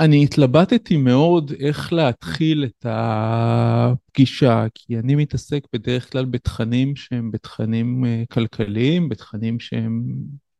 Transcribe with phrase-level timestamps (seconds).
[0.00, 8.04] אני התלבטתי מאוד איך להתחיל את הפגישה, כי אני מתעסק בדרך כלל בתכנים שהם בתכנים
[8.04, 10.04] אה, כלכליים, בתכנים שהם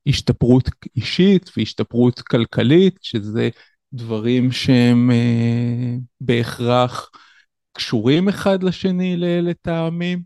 [0.06, 3.48] השתפרות אישית והשתפרות כלכלית, שזה
[3.92, 7.10] דברים שהם אה, בהכרח
[7.72, 10.22] קשורים אחד לשני לטעמים,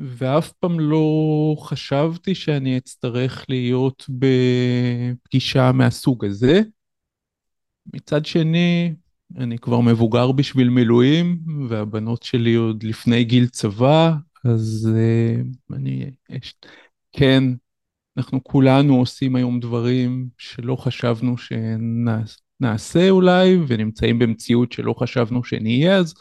[0.00, 6.60] ואף פעם לא חשבתי שאני אצטרך להיות בפגישה מהסוג הזה.
[7.92, 8.94] מצד שני,
[9.36, 11.38] אני כבר מבוגר בשביל מילואים,
[11.68, 16.10] והבנות שלי עוד לפני גיל צבא, אז uh, אני,
[17.12, 17.44] כן,
[18.16, 26.14] אנחנו כולנו עושים היום דברים שלא חשבנו שנעשה אולי, ונמצאים במציאות שלא חשבנו שנהיה, אז,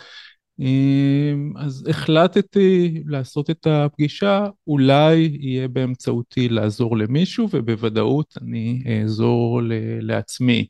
[0.62, 9.62] uh, אז החלטתי לעשות את הפגישה, אולי יהיה באמצעותי לעזור למישהו, ובוודאות אני אעזור
[10.02, 10.68] לעצמי.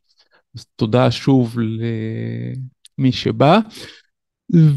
[0.56, 3.60] אז תודה שוב למי שבא.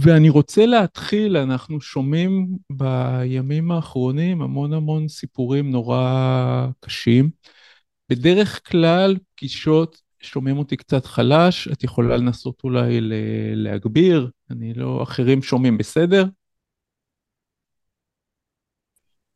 [0.02, 7.30] ואני רוצה להתחיל, אנחנו שומעים בימים האחרונים המון המון סיפורים נורא קשים.
[8.10, 12.98] בדרך כלל פגישות, שומעים אותי קצת חלש, את יכולה לנסות אולי
[13.54, 16.24] להגביר, אני לא, אחרים שומעים בסדר?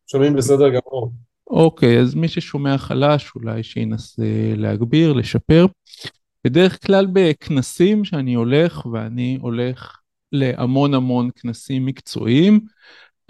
[0.07, 1.13] שומעים בסדר גמור.
[1.47, 4.23] אוקיי, אז מי ששומע חלש אולי שינסה
[4.55, 5.65] להגביר, לשפר.
[6.43, 9.97] בדרך כלל בכנסים שאני הולך, ואני הולך
[10.31, 12.59] להמון המון כנסים מקצועיים,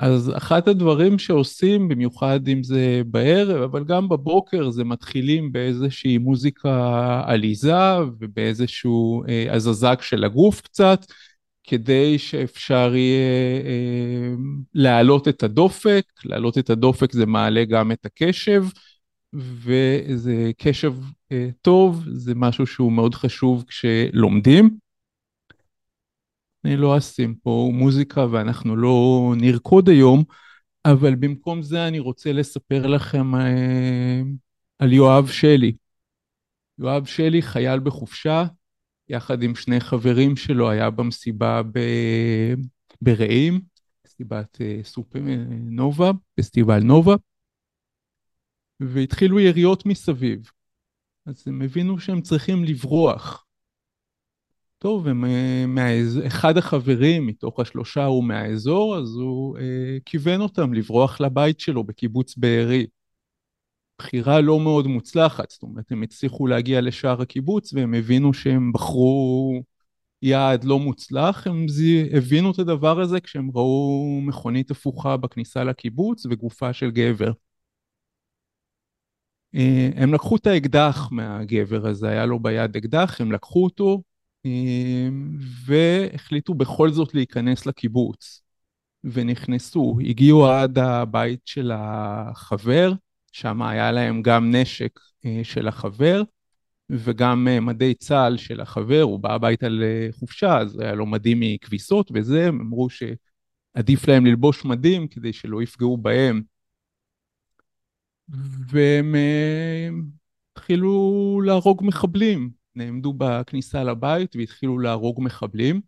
[0.02, 7.22] אז אחד הדברים שעושים, במיוחד אם זה בערב, אבל גם בבוקר, זה מתחילים באיזושהי מוזיקה
[7.26, 11.06] עליזה ובאיזשהו אה, הזזק של הגוף קצת,
[11.64, 14.34] כדי שאפשר יהיה אה,
[14.74, 18.64] להעלות את הדופק, להעלות את הדופק זה מעלה גם את הקשב.
[19.34, 20.94] וזה קשב
[21.32, 24.78] אה, טוב, זה משהו שהוא מאוד חשוב כשלומדים.
[26.66, 30.24] אני לא אשים פה מוזיקה ואנחנו לא נרקוד היום,
[30.86, 34.22] אבל במקום זה אני רוצה לספר לכם אה,
[34.80, 35.74] על יואב שלי.
[36.80, 38.46] יואב שלי חייל בחופשה,
[39.10, 41.80] יחד עם שני חברים שלו, היה במסיבה ב...
[43.02, 43.62] ברעים,
[44.06, 47.16] מסיבת אה, סופר נובה, פסטיבל נובה.
[48.88, 50.52] והתחילו יריות מסביב.
[51.26, 53.46] אז הם הבינו שהם צריכים לברוח.
[54.78, 55.26] טוב, הם,
[55.78, 62.38] אה, החברים מתוך השלושה הוא מהאזור, אז הוא אה, כיוון אותם לברוח לבית שלו בקיבוץ
[62.38, 62.86] בארי.
[64.00, 69.62] בחירה לא מאוד מוצלחת, זאת אומרת, הם הצליחו להגיע לשער הקיבוץ והם הבינו שהם בחרו
[70.22, 72.10] יעד לא מוצלח, הם זי...
[72.18, 77.32] הבינו את הדבר הזה כשהם ראו מכונית הפוכה בכניסה לקיבוץ וגופה של גבר.
[79.56, 84.02] אה, הם לקחו את האקדח מהגבר הזה, היה לו ביד אקדח, הם לקחו אותו
[84.46, 85.10] אה,
[85.66, 88.42] והחליטו בכל זאת להיכנס לקיבוץ.
[89.04, 92.94] ונכנסו, הגיעו עד הבית של החבר,
[93.32, 96.24] שם היה להם גם נשק אה, של החבר
[96.90, 102.48] וגם מדי צה"ל של החבר, הוא בא הביתה לחופשה, אז היה לו מדים מכביסות וזה,
[102.48, 106.42] הם אמרו שעדיף להם ללבוש מדים כדי שלא יפגעו בהם
[108.68, 109.90] והם אה,
[110.52, 115.82] התחילו להרוג מחבלים, נעמדו בכניסה לבית והתחילו להרוג מחבלים.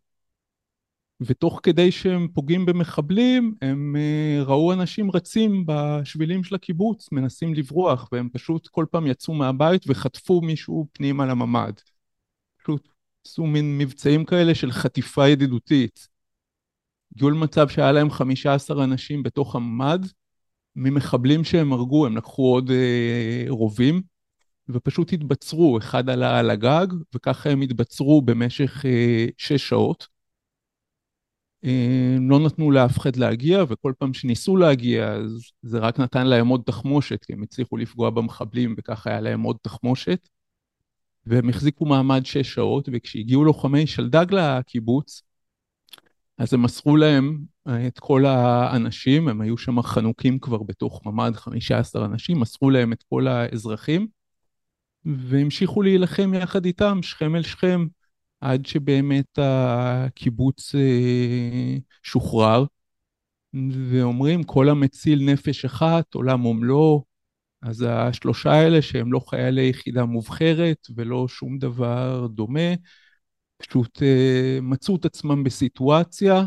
[1.22, 8.10] ותוך כדי שהם פוגעים במחבלים, הם אה, ראו אנשים רצים בשבילים של הקיבוץ, מנסים לברוח,
[8.12, 11.74] והם פשוט כל פעם יצאו מהבית וחטפו מישהו פנימה לממ"ד.
[12.58, 12.88] פשוט
[13.26, 16.08] עשו מין מבצעים כאלה של חטיפה ידידותית.
[17.16, 20.06] הגיעו למצב שהיה להם 15 אנשים בתוך הממ"ד,
[20.76, 24.02] ממחבלים שהם הרגו, הם לקחו עוד אה, רובים
[24.70, 30.08] ופשוט התבצרו, אחד עלה על הגג וככה הם התבצרו במשך אה, שש שעות.
[31.66, 36.48] אה, לא נתנו לאף אחד להגיע וכל פעם שניסו להגיע אז זה רק נתן להם
[36.48, 40.30] עוד תחמושת כי הם הצליחו לפגוע במחבלים וככה היה להם עוד תחמושת.
[41.26, 45.22] והם החזיקו מעמד שש שעות וכשהגיעו לוחמי שלדג לקיבוץ
[46.38, 51.36] אז הם מסרו להם אה, את כל האנשים, הם היו שם חנוקים כבר בתוך ממ"ד
[51.36, 54.08] 15 אנשים, מסרו להם את כל האזרחים
[55.06, 57.86] והמשיכו להילחם יחד איתם, שכם אל שכם,
[58.42, 62.66] עד שבאמת הקיבוץ אה, שוחרר.
[63.92, 67.06] ואומרים, כל המציל נפש אחת, עולם ומלואו.
[67.62, 72.74] אז השלושה האלה שהם לא חיילי יחידה מובחרת ולא שום דבר דומה,
[73.68, 76.44] פשוט uh, מצאו את עצמם בסיטואציה,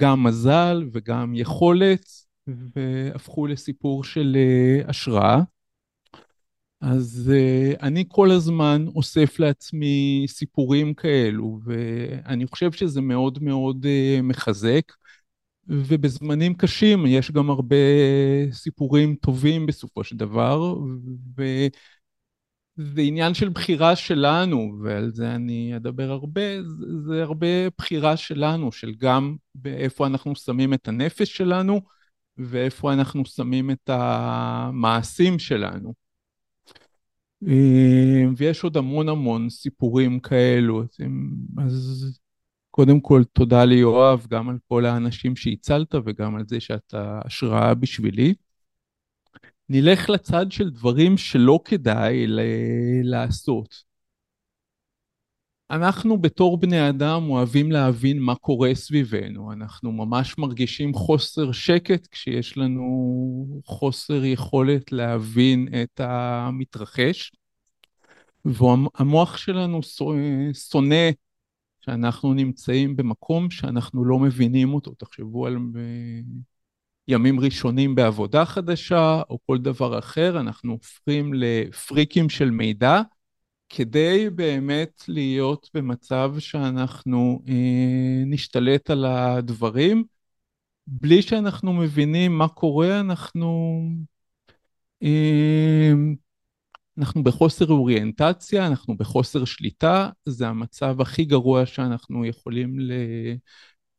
[0.00, 2.04] גם מזל וגם יכולת,
[2.46, 5.42] והפכו לסיפור של uh, השראה.
[6.80, 14.22] אז uh, אני כל הזמן אוסף לעצמי סיפורים כאלו, ואני חושב שזה מאוד מאוד uh,
[14.22, 14.92] מחזק,
[15.68, 17.76] ובזמנים קשים יש גם הרבה
[18.52, 20.74] סיפורים טובים בסופו של דבר,
[22.80, 27.46] וזה עניין של בחירה שלנו, ועל זה אני אדבר הרבה, זה, זה הרבה
[27.78, 31.80] בחירה שלנו, של גם באיפה אנחנו שמים את הנפש שלנו,
[32.38, 35.94] ואיפה אנחנו שמים את המעשים שלנו.
[37.48, 40.82] אה, ויש עוד המון המון סיפורים כאלו,
[41.58, 42.18] אז
[42.70, 48.34] קודם כל תודה ליואב גם על כל האנשים שהצלת וגם על זה שאתה השראה בשבילי.
[49.72, 52.26] נלך לצד של דברים שלא כדאי
[53.02, 53.82] לעשות.
[55.70, 62.58] אנחנו בתור בני אדם אוהבים להבין מה קורה סביבנו, אנחנו ממש מרגישים חוסר שקט כשיש
[62.58, 67.32] לנו חוסר יכולת להבין את המתרחש,
[68.44, 69.80] והמוח שלנו
[70.52, 71.10] שונא
[71.80, 74.94] שאנחנו נמצאים במקום שאנחנו לא מבינים אותו.
[74.94, 75.56] תחשבו על
[77.10, 83.02] ימים ראשונים בעבודה חדשה או כל דבר אחר, אנחנו הופכים לפריקים של מידע.
[83.68, 90.04] כדי באמת להיות במצב שאנחנו אה, נשתלט על הדברים,
[90.86, 93.80] בלי שאנחנו מבינים מה קורה, אנחנו,
[95.02, 95.92] אה,
[96.98, 102.92] אנחנו בחוסר אוריינטציה, אנחנו בחוסר שליטה, זה המצב הכי גרוע שאנחנו יכולים ל...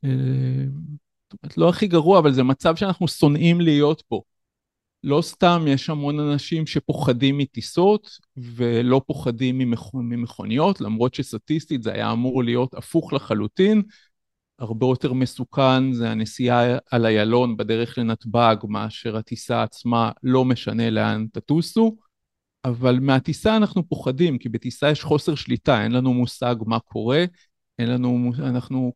[0.04, 0.66] אה,
[1.32, 4.24] זאת אומרת, לא הכי גרוע, אבל זה מצב שאנחנו שונאים להיות בו.
[5.04, 9.90] לא סתם יש המון אנשים שפוחדים מטיסות ולא פוחדים ממכ...
[9.94, 13.82] ממכוניות, למרות שסטטיסטית זה היה אמור להיות הפוך לחלוטין.
[14.60, 21.26] הרבה יותר מסוכן זה הנסיעה על איילון בדרך לנתב"ג מאשר הטיסה עצמה, לא משנה לאן
[21.34, 21.96] תטוסו.
[22.66, 27.26] אבל מהטיסה אנחנו פוחדים, כי בטיסה יש חוסר שליטה, אין לנו מושג מה קורה,
[27.80, 28.94] אין לנו, אנחנו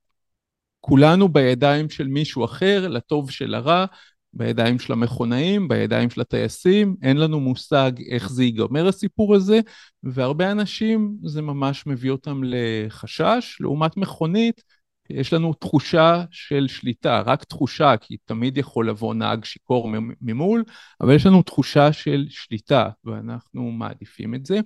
[0.87, 3.85] כולנו בידיים של מישהו אחר, לטוב שלרע,
[4.33, 9.59] בידיים של המכונאים, בידיים של הטייסים, אין לנו מושג איך זה ייגמר הסיפור הזה,
[10.03, 14.63] והרבה אנשים זה ממש מביא אותם לחשש, לעומת מכונית,
[15.09, 19.91] יש לנו תחושה של שליטה, רק תחושה, כי תמיד יכול לבוא נהג שיכור
[20.21, 20.63] ממול,
[21.01, 24.59] אבל יש לנו תחושה של שליטה, ואנחנו מעדיפים את זה.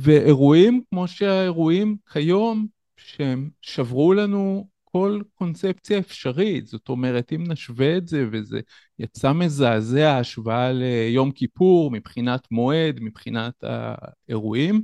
[0.00, 2.66] ואירועים כמו שהאירועים כיום,
[2.96, 8.60] שהם שברו לנו כל קונספציה אפשרית, זאת אומרת, אם נשווה את זה, וזה
[8.98, 14.82] יצא מזעזע השוואה ליום כיפור מבחינת מועד, מבחינת האירועים,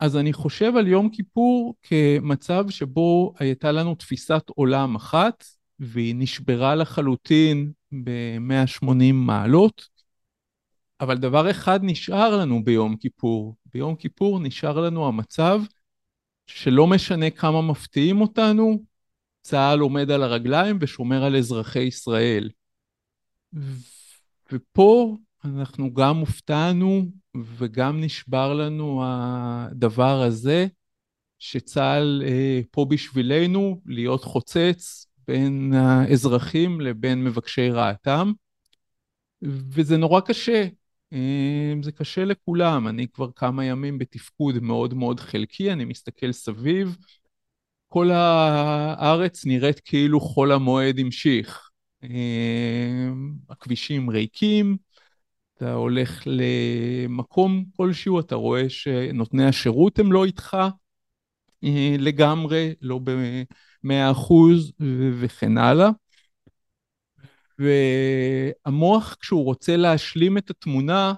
[0.00, 5.44] אז אני חושב על יום כיפור כמצב שבו הייתה לנו תפיסת עולם אחת,
[5.78, 7.72] והיא נשברה לחלוטין
[8.04, 9.88] ב-180 מעלות,
[11.00, 13.56] אבל דבר אחד נשאר לנו ביום כיפור.
[13.72, 15.62] ביום כיפור נשאר לנו המצב
[16.46, 18.82] שלא משנה כמה מפתיעים אותנו,
[19.42, 22.50] צה"ל עומד על הרגליים ושומר על אזרחי ישראל.
[24.52, 27.10] ופה אנחנו גם הופתענו
[27.56, 30.66] וגם נשבר לנו הדבר הזה,
[31.38, 38.32] שצה"ל אה, פה בשבילנו להיות חוצץ בין האזרחים לבין מבקשי רעתם,
[39.42, 40.66] וזה נורא קשה.
[41.12, 46.96] אמ, זה קשה לכולם, אני כבר כמה ימים בתפקוד מאוד מאוד חלקי, אני מסתכל סביב,
[47.88, 51.70] כל הארץ נראית כאילו חול המועד המשיך.
[52.02, 54.76] אמ, הכבישים ריקים,
[55.56, 60.56] אתה הולך למקום כלשהו, אתה רואה שנותני השירות הם לא איתך
[61.64, 64.72] אה, לגמרי, לא במאה אחוז
[65.20, 65.90] וכן הלאה.
[67.58, 71.14] והמוח כשהוא רוצה להשלים את התמונה,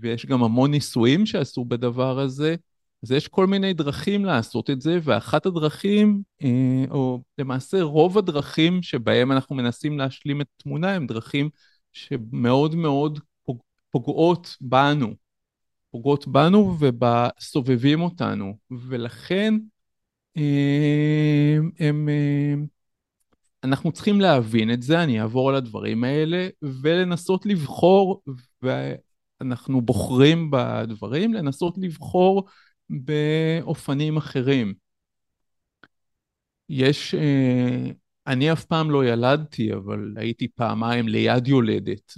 [0.00, 2.56] ויש גם המון ניסויים שעשו בדבר הזה,
[3.02, 8.82] אז יש כל מיני דרכים לעשות את זה, ואחת הדרכים, אה, או למעשה רוב הדרכים
[8.82, 11.50] שבהם אנחנו מנסים להשלים את התמונה, הם דרכים
[11.92, 13.20] שמאוד מאוד
[13.90, 15.14] פוגעות בנו,
[15.90, 19.54] פוגעות בנו ובסובבים אותנו, ולכן
[20.36, 22.66] אה, הם, הם, אה, הם
[23.64, 28.22] אנחנו צריכים להבין את זה, אני אעבור על הדברים האלה, ולנסות לבחור,
[28.62, 32.48] ואנחנו בוחרים בדברים, לנסות לבחור
[32.90, 34.74] באופנים אחרים.
[36.68, 37.90] יש, אה,
[38.26, 42.12] אני אף פעם לא ילדתי, אבל הייתי פעמיים ליד יולדת,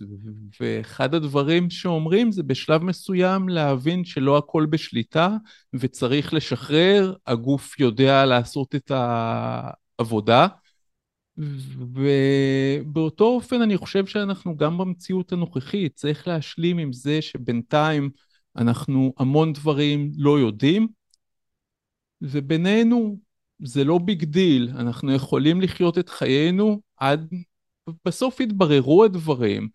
[0.61, 5.37] ואחד הדברים שאומרים זה בשלב מסוים להבין שלא הכל בשליטה
[5.75, 10.47] וצריך לשחרר, הגוף יודע לעשות את העבודה.
[11.37, 18.11] ובאותו אופן אני חושב שאנחנו גם במציאות הנוכחית צריך להשלים עם זה שבינתיים
[18.57, 20.89] אנחנו המון דברים לא יודעים,
[22.23, 23.19] ובינינו
[23.63, 27.35] זה לא big deal, אנחנו יכולים לחיות את חיינו עד,
[28.05, 29.69] בסוף יתבררו הדברים,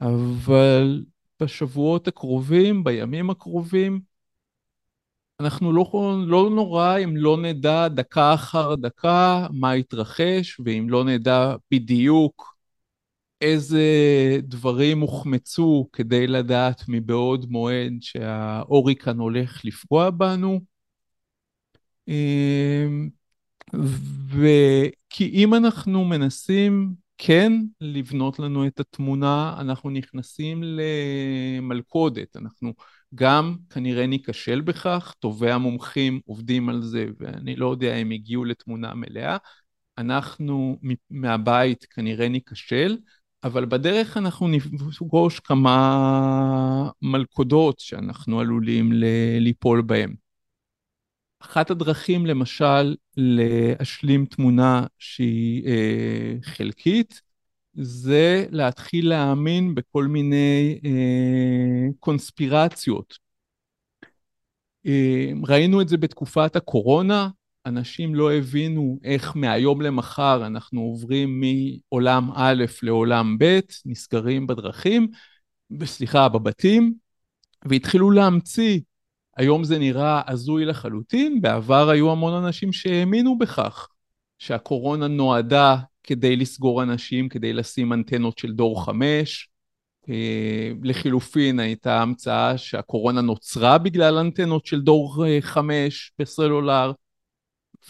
[0.00, 1.04] אבל
[1.40, 4.00] בשבועות הקרובים, בימים הקרובים,
[5.40, 5.84] אנחנו לא,
[6.26, 12.54] לא נורא אם לא נדע דקה אחר דקה מה יתרחש, ואם לא נדע בדיוק
[13.40, 13.82] איזה
[14.42, 20.60] דברים הוחמצו כדי לדעת מבעוד מועד שהאוריקן הולך לפגוע בנו.
[22.08, 23.08] אמ,
[24.28, 32.74] וכי אם אנחנו מנסים כן לבנות לנו את התמונה, אנחנו נכנסים למלכודת, אנחנו
[33.14, 38.94] גם כנראה ניכשל בכך, טובי המומחים עובדים על זה ואני לא יודע אם הגיעו לתמונה
[38.94, 39.36] מלאה,
[39.98, 40.78] אנחנו
[41.10, 42.96] מהבית כנראה ניכשל,
[43.44, 48.92] אבל בדרך אנחנו נפגוש כמה מלכודות שאנחנו עלולים
[49.40, 50.14] ליפול בהן.
[51.40, 57.22] אחת הדרכים למשל להשלים תמונה שהיא אה, חלקית
[57.74, 63.18] זה להתחיל להאמין בכל מיני אה, קונספירציות.
[64.86, 67.28] אה, ראינו את זה בתקופת הקורונה,
[67.66, 75.08] אנשים לא הבינו איך מהיום למחר אנחנו עוברים מעולם א' לעולם ב', נסגרים בדרכים,
[75.84, 76.94] סליחה, בבתים,
[77.64, 78.80] והתחילו להמציא
[79.36, 83.88] היום זה נראה הזוי לחלוטין, בעבר היו המון אנשים שהאמינו בכך,
[84.38, 89.48] שהקורונה נועדה כדי לסגור אנשים, כדי לשים אנטנות של דור חמש.
[90.08, 96.92] אה, לחילופין הייתה המצאה שהקורונה נוצרה בגלל אנטנות של דור אה, חמש בסלולר,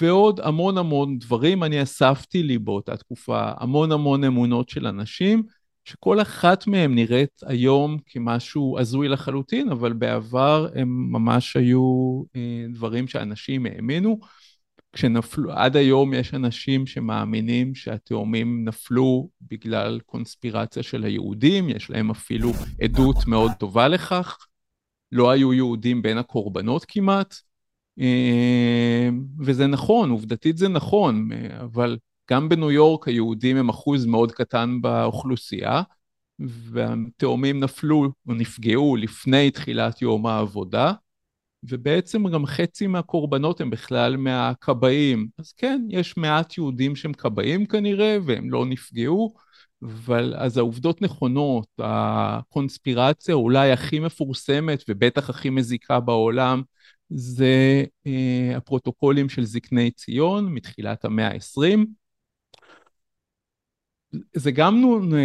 [0.01, 5.43] ועוד המון המון דברים אני אספתי לי באותה תקופה, המון המון אמונות של אנשים,
[5.85, 13.09] שכל אחת מהן נראית היום כמשהו הזוי לחלוטין, אבל בעבר הם ממש היו אה, דברים
[13.09, 14.19] שאנשים האמינו.
[14.95, 22.51] כשנפלו, עד היום יש אנשים שמאמינים שהתאומים נפלו בגלל קונספירציה של היהודים, יש להם אפילו
[22.83, 24.39] עדות מאוד טובה לכך.
[25.13, 27.35] לא היו יהודים בין הקורבנות כמעט,
[28.01, 29.09] אה,
[29.39, 31.29] וזה נכון, עובדתית זה נכון,
[31.61, 31.99] אבל
[32.31, 35.83] גם בניו יורק היהודים הם אחוז מאוד קטן באוכלוסייה,
[36.39, 40.93] והתאומים נפלו או נפגעו לפני תחילת יום העבודה,
[41.69, 45.29] ובעצם גם חצי מהקורבנות הם בכלל מהכבאים.
[45.39, 49.35] אז כן, יש מעט יהודים שהם כבאים כנראה, והם לא נפגעו,
[49.83, 56.63] אבל אז העובדות נכונות, הקונספירציה אולי הכי מפורסמת ובטח הכי מזיקה בעולם,
[57.11, 62.04] זה אה, הפרוטוקולים של זקני ציון מתחילת המאה ה-20.
[64.35, 64.83] זה גם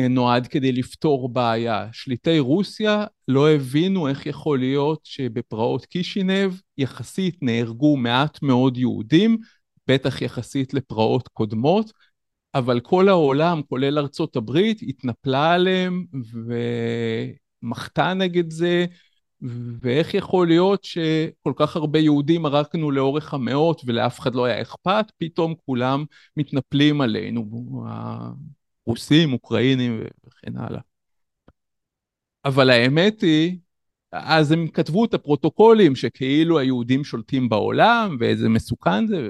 [0.09, 1.87] נועד כדי לפתור בעיה.
[1.91, 9.37] שליטי רוסיה לא הבינו איך יכול להיות שבפרעות קישינב יחסית נהרגו מעט מאוד יהודים,
[9.87, 11.91] בטח יחסית לפרעות קודמות,
[12.55, 16.05] אבל כל העולם, כולל ארצות הברית, התנפלה עליהם
[17.63, 18.85] ומחתה נגד זה,
[19.81, 25.05] ואיך יכול להיות שכל כך הרבה יהודים הרגנו לאורך המאות ולאף אחד לא היה אכפת,
[25.17, 26.05] פתאום כולם
[26.37, 27.45] מתנפלים עלינו.
[28.85, 30.81] רוסים, אוקראינים וכן הלאה.
[32.45, 33.57] אבל האמת היא,
[34.11, 39.29] אז הם כתבו את הפרוטוקולים שכאילו היהודים שולטים בעולם ואיזה מסוכן זה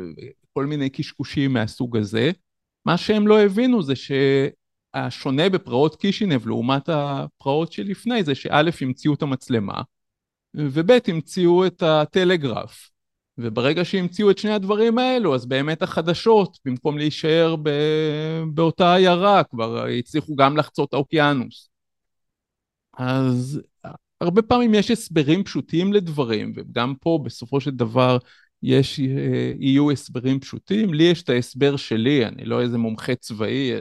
[0.52, 2.32] וכל מיני קשקושים מהסוג הזה.
[2.86, 9.22] מה שהם לא הבינו זה שהשונה בפרעות קישינב לעומת הפרעות שלפני זה שא' המציאו את
[9.22, 9.82] המצלמה
[10.54, 12.90] וב' המציאו את הטלגרף.
[13.42, 17.70] וברגע שהמציאו את שני הדברים האלו, אז באמת החדשות, במקום להישאר ב...
[18.54, 21.70] באותה עיירה, כבר הצליחו גם לחצות האוקיינוס.
[22.98, 23.62] אז
[24.22, 28.18] הרבה פעמים יש הסברים פשוטים לדברים, וגם פה בסופו של דבר
[28.64, 29.00] יש,
[29.60, 30.94] יהיו הסברים פשוטים.
[30.94, 33.72] לי יש את ההסבר שלי, אני לא איזה מומחה צבאי,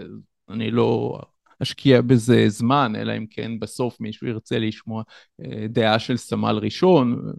[0.48, 1.20] אני לא
[1.62, 5.02] אשקיע בזה זמן, אלא אם כן בסוף מישהו ירצה לשמוע
[5.40, 7.32] אה, דעה של סמל ראשון,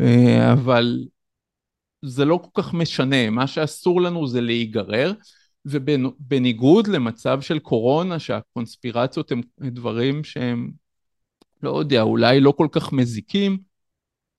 [0.00, 1.04] אה, אבל
[2.02, 5.12] זה לא כל כך משנה, מה שאסור לנו זה להיגרר,
[5.64, 10.70] ובניגוד למצב של קורונה, שהקונספירציות הם דברים שהם,
[11.62, 13.58] לא יודע, אולי לא כל כך מזיקים,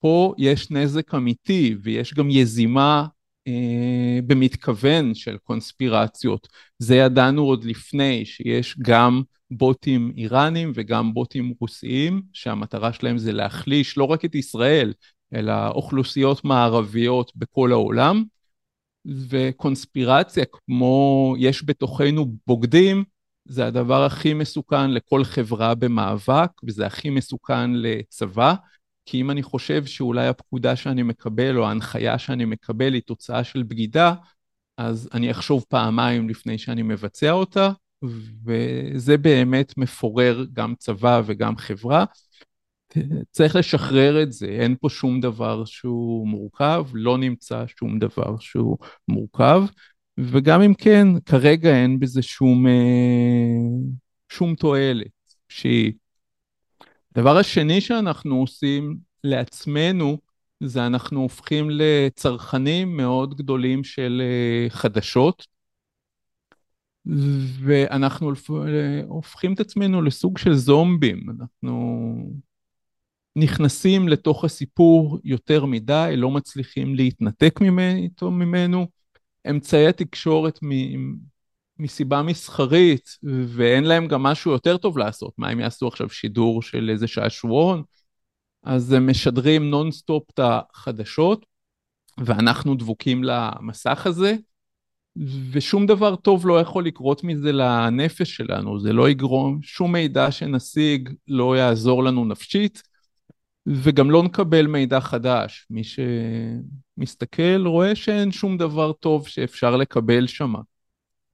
[0.00, 3.06] פה יש נזק אמיתי ויש גם יזימה
[3.46, 6.48] אה, במתכוון של קונספירציות.
[6.78, 13.98] זה ידענו עוד לפני שיש גם בוטים איראנים וגם בוטים רוסיים, שהמטרה שלהם זה להחליש
[13.98, 14.92] לא רק את ישראל,
[15.34, 18.24] אלא אוכלוסיות מערביות בכל העולם.
[19.28, 23.04] וקונספירציה כמו יש בתוכנו בוגדים,
[23.44, 28.54] זה הדבר הכי מסוכן לכל חברה במאבק, וזה הכי מסוכן לצבא,
[29.06, 33.62] כי אם אני חושב שאולי הפקודה שאני מקבל או ההנחיה שאני מקבל היא תוצאה של
[33.62, 34.14] בגידה,
[34.78, 37.70] אז אני אחשוב פעמיים לפני שאני מבצע אותה,
[38.44, 42.04] וזה באמת מפורר גם צבא וגם חברה.
[43.30, 48.78] צריך לשחרר את זה, אין פה שום דבר שהוא מורכב, לא נמצא שום דבר שהוא
[49.08, 49.62] מורכב,
[50.18, 52.72] וגם אם כן, כרגע אין בזה שום, אה,
[54.28, 55.06] שום תועלת.
[57.16, 60.18] הדבר השני שאנחנו עושים לעצמנו,
[60.60, 65.46] זה אנחנו הופכים לצרכנים מאוד גדולים של אה, חדשות,
[67.60, 68.32] ואנחנו
[69.08, 72.14] הופכים את עצמנו לסוג של זומבים, אנחנו
[73.36, 78.86] נכנסים לתוך הסיפור יותר מדי, לא מצליחים להתנתק ממנו, ממנו.
[79.50, 81.14] אמצעי התקשורת מ-
[81.78, 83.08] מסיבה מסחרית,
[83.48, 87.82] ואין להם גם משהו יותר טוב לעשות, מה הם יעשו עכשיו שידור של איזה שעשועון?
[88.62, 91.46] אז הם משדרים נונסטופ את החדשות,
[92.18, 94.36] ואנחנו דבוקים למסך הזה,
[95.52, 101.10] ושום דבר טוב לא יכול לקרות מזה לנפש שלנו, זה לא יגרום, שום מידע שנשיג
[101.28, 102.82] לא יעזור לנו נפשית,
[103.66, 105.66] וגם לא נקבל מידע חדש.
[105.70, 110.58] מי שמסתכל רואה שאין שום דבר טוב שאפשר לקבל שמה.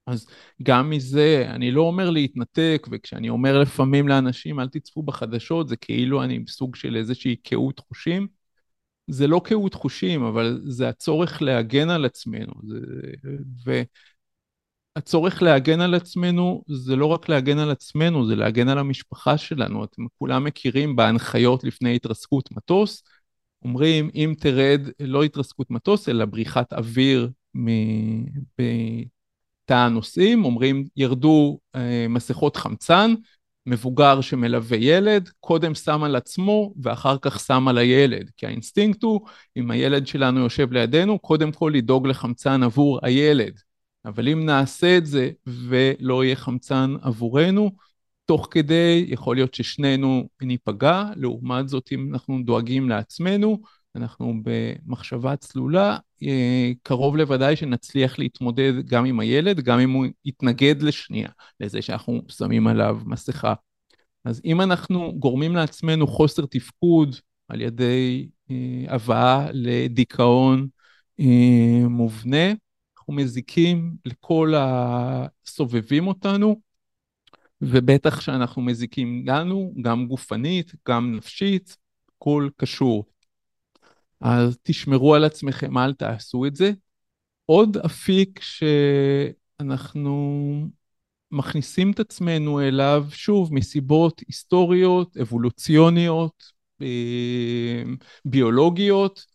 [0.07, 0.27] אז
[0.63, 6.23] גם מזה, אני לא אומר להתנתק, וכשאני אומר לפעמים לאנשים אל תצפו בחדשות, זה כאילו
[6.23, 8.27] אני בסוג של איזושהי קהות חושים.
[9.07, 12.53] זה לא קהות חושים, אבל זה הצורך להגן על עצמנו.
[13.65, 13.83] זה,
[14.97, 19.85] והצורך להגן על עצמנו זה לא רק להגן על עצמנו, זה להגן על המשפחה שלנו.
[19.85, 23.03] אתם כולם מכירים בהנחיות לפני התרסקות מטוס,
[23.65, 27.31] אומרים אם תרד, לא התרסקות מטוס, אלא בריחת אוויר
[28.59, 33.15] בתא הנוסעים, אומרים ירדו אה, מסכות חמצן,
[33.67, 38.31] מבוגר שמלווה ילד, קודם שם על עצמו ואחר כך שם על הילד.
[38.37, 39.21] כי האינסטינקט הוא,
[39.57, 43.61] אם הילד שלנו יושב לידינו, קודם כל לדאוג לחמצן עבור הילד.
[44.05, 47.71] אבל אם נעשה את זה ולא יהיה חמצן עבורנו,
[48.25, 53.59] תוך כדי יכול להיות ששנינו ניפגע, לעומת זאת אם אנחנו דואגים לעצמנו,
[53.97, 60.83] אנחנו במחשבה צלולה, אה, קרוב לוודאי שנצליח להתמודד גם עם הילד, גם אם הוא יתנגד
[60.83, 61.29] לשנייה
[61.61, 63.55] לזה שאנחנו שמים עליו מסכה.
[64.25, 67.17] אז אם אנחנו גורמים לעצמנו חוסר תפקוד
[67.49, 70.69] על ידי אה, הבאה לדיכאון
[71.21, 72.53] אה, מובנה,
[73.13, 76.61] מזיקים לכל הסובבים אותנו,
[77.61, 81.77] ובטח שאנחנו מזיקים לנו, גם גופנית, גם נפשית,
[82.17, 83.05] הכל קשור.
[84.21, 86.73] אז תשמרו על עצמכם, אל תעשו את זה.
[87.47, 90.21] עוד אפיק שאנחנו
[91.31, 96.45] מכניסים את עצמנו אליו, שוב, מסיבות היסטוריות, אבולוציוניות,
[96.83, 97.83] אה,
[98.25, 99.27] ביולוגיות,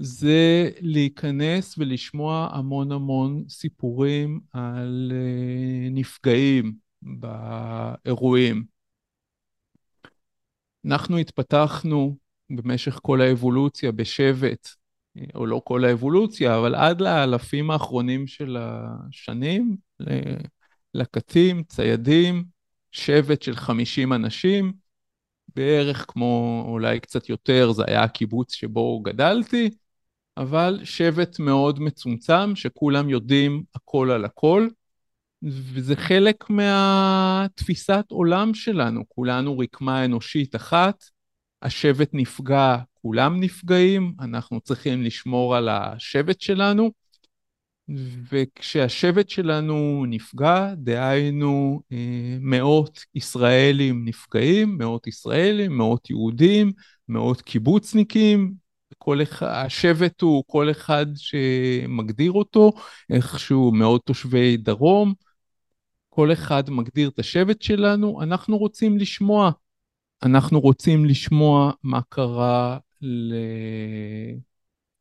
[0.00, 8.64] זה להיכנס ולשמוע המון המון סיפורים על אה, נפגעים באירועים.
[10.84, 12.16] אנחנו התפתחנו
[12.50, 14.68] במשך כל האבולוציה בשבט,
[15.34, 19.76] או לא כל האבולוציה, אבל עד לאלפים האחרונים של השנים,
[20.94, 22.44] לקטים, ציידים,
[22.92, 24.72] שבט של 50 אנשים,
[25.56, 29.70] בערך כמו אולי קצת יותר, זה היה הקיבוץ שבו גדלתי,
[30.38, 34.68] אבל שבט מאוד מצומצם, שכולם יודעים הכל על הכל,
[35.42, 41.04] וזה חלק מהתפיסת עולם שלנו, כולנו רקמה אנושית אחת,
[41.62, 46.90] השבט נפגע, כולם נפגעים, אנחנו צריכים לשמור על השבט שלנו,
[48.32, 56.72] וכשהשבט שלנו נפגע, דהיינו אה, מאות ישראלים נפגעים, מאות ישראלים, מאות יהודים,
[57.08, 58.67] מאות קיבוצניקים,
[59.08, 62.72] כל אחד, השבט הוא כל אחד שמגדיר אותו,
[63.10, 65.14] איכשהו מאות תושבי דרום,
[66.08, 69.50] כל אחד מגדיר את השבט שלנו, אנחנו רוצים לשמוע.
[70.22, 72.78] אנחנו רוצים לשמוע מה קרה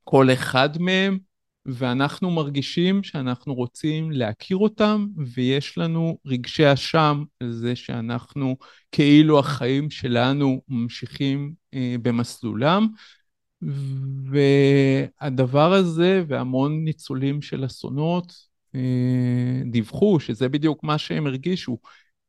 [0.01, 1.19] לכל אחד מהם,
[1.65, 8.57] ואנחנו מרגישים שאנחנו רוצים להכיר אותם, ויש לנו רגשי אשם על זה שאנחנו,
[8.91, 12.87] כאילו החיים שלנו ממשיכים אה, במסלולם.
[14.31, 18.33] והדבר הזה, והמון ניצולים של אסונות,
[18.75, 21.77] אה, דיווחו שזה בדיוק מה שהם הרגישו,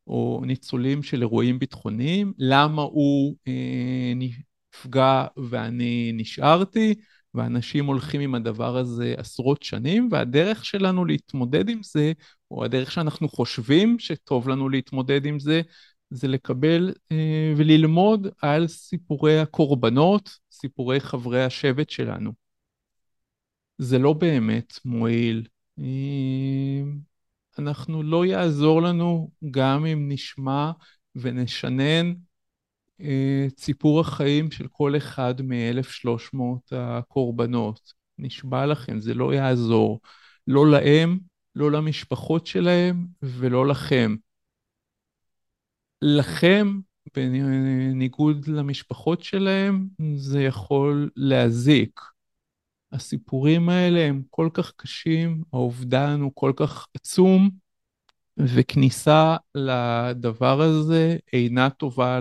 [0.07, 6.95] או ניצולים של אירועים ביטחוניים, למה הוא אה, נפגע ואני נשארתי,
[7.35, 12.13] ואנשים הולכים עם הדבר הזה עשרות שנים, והדרך שלנו להתמודד עם זה,
[12.51, 15.61] או הדרך שאנחנו חושבים שטוב לנו להתמודד עם זה,
[16.11, 22.33] זה לקבל אה, וללמוד על סיפורי הקורבנות, סיפורי חברי השבט שלנו.
[23.79, 25.47] זה לא באמת מועיל.
[25.79, 26.83] אה,
[27.59, 30.71] אנחנו לא יעזור לנו גם אם נשמע
[31.17, 32.15] ונשנן
[32.97, 37.93] את סיפור החיים של כל אחד מ-1,300 הקורבנות.
[38.19, 40.01] נשבע לכם, זה לא יעזור.
[40.47, 41.19] לא להם,
[41.55, 44.17] לא למשפחות שלהם ולא לכם.
[46.03, 46.79] לכם,
[47.17, 52.01] בניגוד למשפחות שלהם, זה יכול להזיק.
[52.93, 57.51] הסיפורים האלה הם כל כך קשים, האובדן הוא כל כך עצום,
[58.37, 62.21] וכניסה לדבר הזה אינה טובה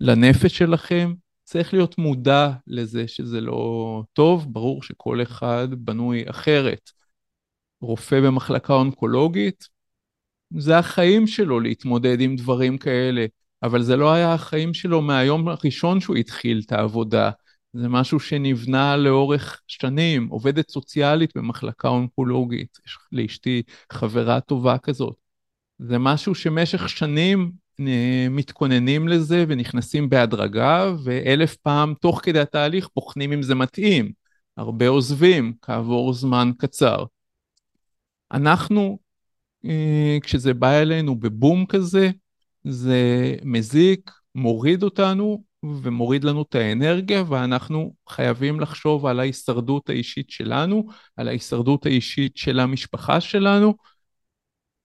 [0.00, 1.12] לנפש שלכם.
[1.44, 6.90] צריך להיות מודע לזה שזה לא טוב, ברור שכל אחד בנוי אחרת.
[7.80, 9.68] רופא במחלקה אונקולוגית,
[10.58, 13.26] זה החיים שלו להתמודד עם דברים כאלה,
[13.62, 17.30] אבל זה לא היה החיים שלו מהיום הראשון שהוא התחיל את העבודה.
[17.72, 25.16] זה משהו שנבנה לאורך שנים, עובדת סוציאלית במחלקה אונקולוגית, יש לאשתי חברה טובה כזאת.
[25.78, 33.32] זה משהו שמשך שנים אה, מתכוננים לזה ונכנסים בהדרגה, ואלף פעם תוך כדי התהליך בוחנים
[33.32, 34.12] אם זה מתאים.
[34.56, 37.04] הרבה עוזבים כעבור זמן קצר.
[38.32, 38.98] אנחנו,
[39.64, 42.10] אה, כשזה בא אלינו בבום כזה,
[42.64, 50.86] זה מזיק, מוריד אותנו, ומוריד לנו את האנרגיה, ואנחנו חייבים לחשוב על ההישרדות האישית שלנו,
[51.16, 53.74] על ההישרדות האישית של המשפחה שלנו,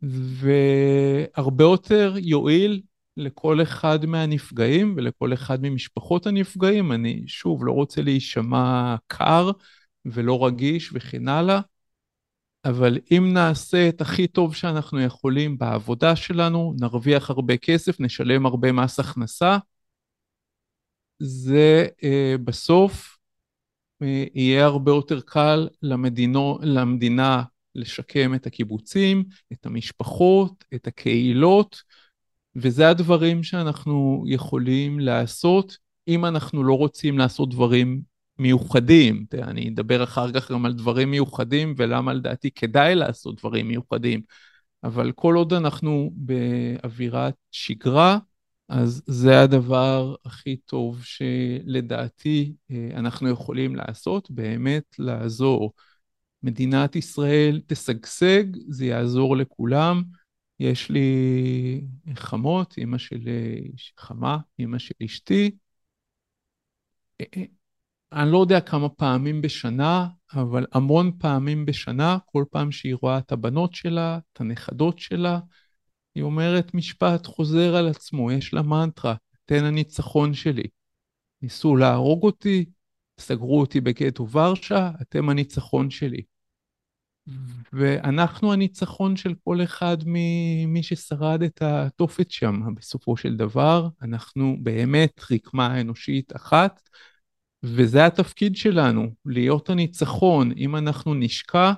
[0.02, 2.82] והרבה יותר יועיל
[3.18, 6.92] לכל אחד מהנפגעים ולכל אחד ממשפחות הנפגעים.
[6.92, 9.52] אני שוב לא רוצה להישמע קר
[10.06, 11.60] ולא רגיש וכן הלאה,
[12.70, 18.72] אבל אם נעשה את הכי טוב שאנחנו יכולים בעבודה שלנו, נרוויח הרבה כסף, נשלם הרבה
[18.72, 19.58] מס הכנסה,
[21.20, 23.18] זה אה, בסוף
[24.02, 27.44] אה, יהיה הרבה יותר קל למדינו, למדינה
[27.76, 31.82] לשקם את הקיבוצים, את המשפחות, את הקהילות,
[32.56, 35.78] וזה הדברים שאנחנו יכולים לעשות
[36.08, 38.02] אם אנחנו לא רוצים לעשות דברים
[38.40, 39.26] מיוחדים.
[39.34, 44.22] אני אדבר אחר כך גם על דברים מיוחדים ולמה לדעתי כדאי לעשות דברים מיוחדים.
[44.84, 48.18] אבל כל עוד אנחנו באווירת שגרה,
[48.70, 55.74] אז זה הדבר הכי טוב שלדעתי אה, אנחנו יכולים לעשות, באמת לעזור.
[56.44, 60.04] מדינת ישראל תשגשג, זה יעזור לכולם.
[60.60, 61.82] יש לי
[62.16, 63.30] חמות, אימא של
[63.98, 65.52] חמה, אימא של אשתי.
[68.12, 73.32] אני לא יודע כמה פעמים בשנה, אבל המון פעמים בשנה, כל פעם שהיא רואה את
[73.32, 75.40] הבנות שלה, את הנכדות שלה,
[76.16, 79.16] היא אומרת משפט חוזר על עצמו, יש לה מנטרה,
[79.46, 80.64] תן הניצחון שלי.
[81.42, 82.66] ניסו להרוג אותי,
[83.20, 86.22] סגרו אותי בגטו ורשה, אתם הניצחון שלי.
[87.74, 92.76] ואנחנו הניצחון של כל אחד ממי ששרד את התופת שם.
[92.76, 96.90] בסופו של דבר, אנחנו באמת רקמה אנושית אחת,
[97.64, 100.52] וזה התפקיד שלנו, להיות הניצחון.
[100.58, 101.74] אם אנחנו נשקע,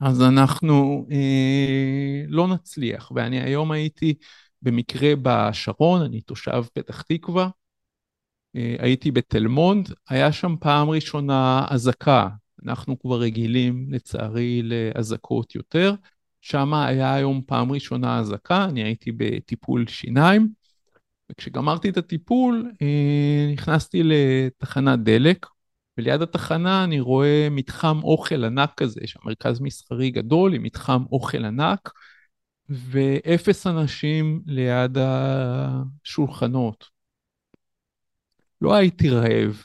[0.00, 3.12] אז אנחנו אה, לא נצליח.
[3.14, 4.14] ואני היום הייתי
[4.62, 7.48] במקרה בשרון, אני תושב פתח תקווה,
[8.56, 12.28] אה, הייתי בתל מונד, היה שם פעם ראשונה אזעקה.
[12.66, 15.94] אנחנו כבר רגילים לצערי לאזעקות יותר.
[16.40, 20.48] שם היה היום פעם ראשונה אזעקה, אני הייתי בטיפול שיניים,
[21.30, 25.46] וכשגמרתי את הטיפול אה, נכנסתי לתחנת דלק,
[25.98, 31.04] וליד התחנה אני רואה מתחם אוכל ענק כזה, יש שם מרכז מסחרי גדול עם מתחם
[31.12, 31.90] אוכל ענק,
[32.68, 36.84] ואפס אנשים ליד השולחנות.
[38.60, 39.64] לא הייתי רעב,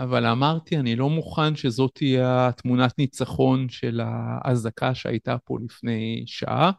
[0.00, 6.70] אבל אמרתי, אני לא מוכן שזאת תהיה התמונת ניצחון של האזעקה שהייתה פה לפני שעה,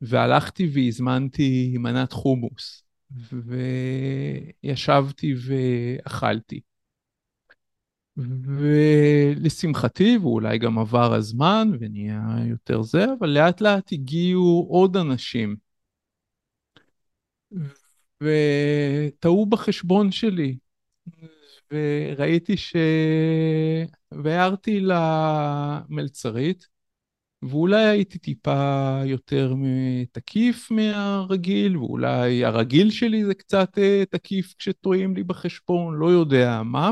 [0.00, 2.84] והלכתי והזמנתי מנת חומוס,
[4.62, 6.60] וישבתי ואכלתי.
[8.44, 15.56] ולשמחתי, ואולי גם עבר הזמן ונהיה יותר זה, אבל לאט לאט הגיעו עוד אנשים.
[18.22, 20.58] וטעו בחשבון שלי,
[21.72, 22.76] וראיתי ש...
[24.12, 26.66] והערתי למלצרית,
[27.42, 29.54] ואולי הייתי טיפה יותר
[30.12, 36.90] תקיף מהרגיל, ואולי הרגיל שלי זה קצת אה, תקיף כשטועים לי בחשבון, לא יודע מה.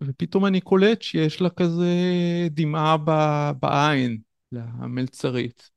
[0.00, 1.86] ופתאום אני קולט שיש לה כזה
[2.50, 2.96] דמעה
[3.60, 4.18] בעין,
[4.52, 5.70] למלצרית.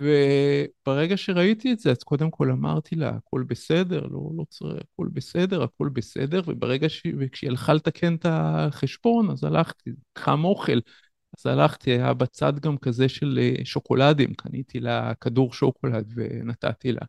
[0.00, 5.08] וברגע שראיתי את זה, אז קודם כל אמרתי לה, הכל בסדר, לא, לא צריך, הכל
[5.12, 7.02] בסדר, הכל בסדר, וברגע ש...
[7.18, 10.78] וכשהיא הלכה לתקן את החשבון, אז הלכתי, חם אוכל,
[11.38, 17.00] אז הלכתי, היה בצד גם כזה של אה, שוקולדים, קניתי לה כדור שוקולד ונתתי לה.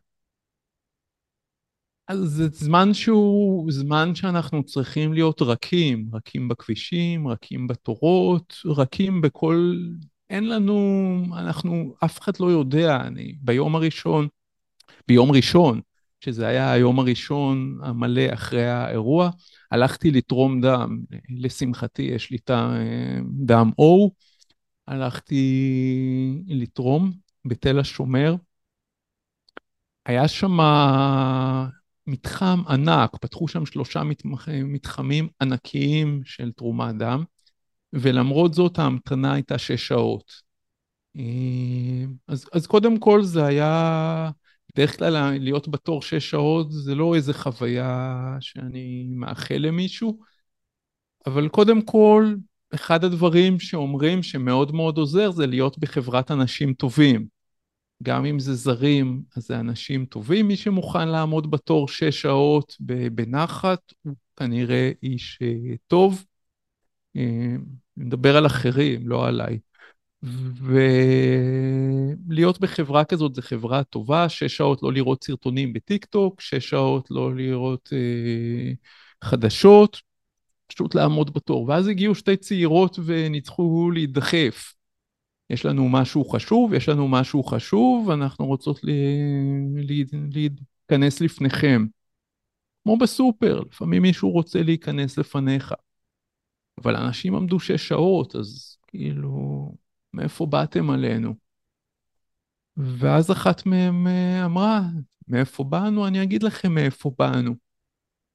[2.08, 9.76] אז זה זמן שהוא זמן שאנחנו צריכים להיות רכים, רכים בכבישים, רכים בתורות, רכים בכל...
[10.30, 14.28] אין לנו, אנחנו, אף אחד לא יודע, אני ביום הראשון,
[15.08, 15.80] ביום ראשון,
[16.20, 19.30] שזה היה היום הראשון המלא אחרי האירוע,
[19.70, 22.38] הלכתי לתרום דם, לשמחתי יש לי
[23.44, 24.10] דם O,
[24.86, 27.12] הלכתי לתרום
[27.44, 28.34] בתל השומר,
[30.06, 30.58] היה שם
[32.06, 34.02] מתחם ענק, פתחו שם שלושה.
[34.64, 37.24] מתחמים ענקיים של תרומת דם,
[37.92, 40.32] ולמרות זאת ההמתנה הייתה שש שעות.
[41.16, 44.30] אה, אז, אז קודם כל זה היה,
[44.74, 50.18] בדרך כלל להיות בתור שש שעות זה לא איזה חוויה שאני מאחל למישהו,
[51.26, 52.34] אבל קודם כל,
[52.74, 57.26] אחד הדברים שאומרים שמאוד מאוד עוזר זה להיות בחברת אנשים טובים.
[58.02, 60.48] גם אם זה זרים, אז זה אנשים טובים.
[60.48, 62.76] מי שמוכן לעמוד בתור שש שעות
[63.12, 66.24] בנחת, הוא כנראה איש אה, טוב.
[67.16, 67.56] אני אה,
[67.96, 69.58] מדבר על אחרים, לא עליי.
[72.26, 77.10] ולהיות בחברה כזאת זה חברה טובה, שש שעות לא לראות סרטונים בטיק טוק, שש שעות
[77.10, 78.72] לא לראות אה,
[79.24, 80.00] חדשות,
[80.66, 81.68] פשוט לעמוד בתור.
[81.68, 84.74] ואז הגיעו שתי צעירות וניצחו להידחף.
[85.50, 88.80] יש לנו משהו חשוב, יש לנו משהו חשוב, אנחנו רוצות
[90.32, 91.86] להיכנס לפניכם.
[92.82, 95.74] כמו בסופר, לפעמים מישהו רוצה להיכנס לפניך.
[96.78, 99.74] אבל אנשים עמדו שש שעות, אז כאילו,
[100.14, 101.34] מאיפה באתם עלינו?
[102.76, 104.80] ואז אחת מהם אה, אמרה,
[105.28, 106.06] מאיפה באנו?
[106.06, 107.54] אני אגיד לכם מאיפה באנו.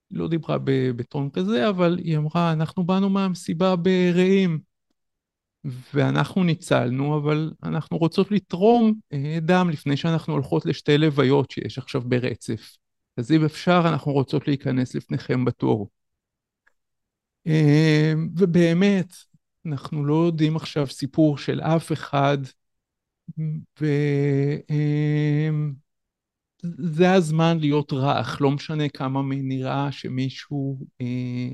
[0.10, 0.58] היא לא דיברה
[0.96, 4.60] בטון כזה, אבל היא אמרה, אנחנו באנו מהמסיבה ברעים.
[5.94, 12.02] ואנחנו ניצלנו, אבל אנחנו רוצות לתרום אה, דם לפני שאנחנו הולכות לשתי לוויות שיש עכשיו
[12.02, 12.78] ברצף.
[13.18, 15.90] אז אם אפשר, אנחנו רוצות להיכנס לפניכם בתור.
[17.48, 19.14] אה, ובאמת,
[19.66, 22.38] אנחנו לא יודעים עכשיו סיפור של אף אחד,
[23.82, 24.26] וזה
[27.06, 30.80] אה, הזמן להיות רך, לא משנה כמה נראה שמישהו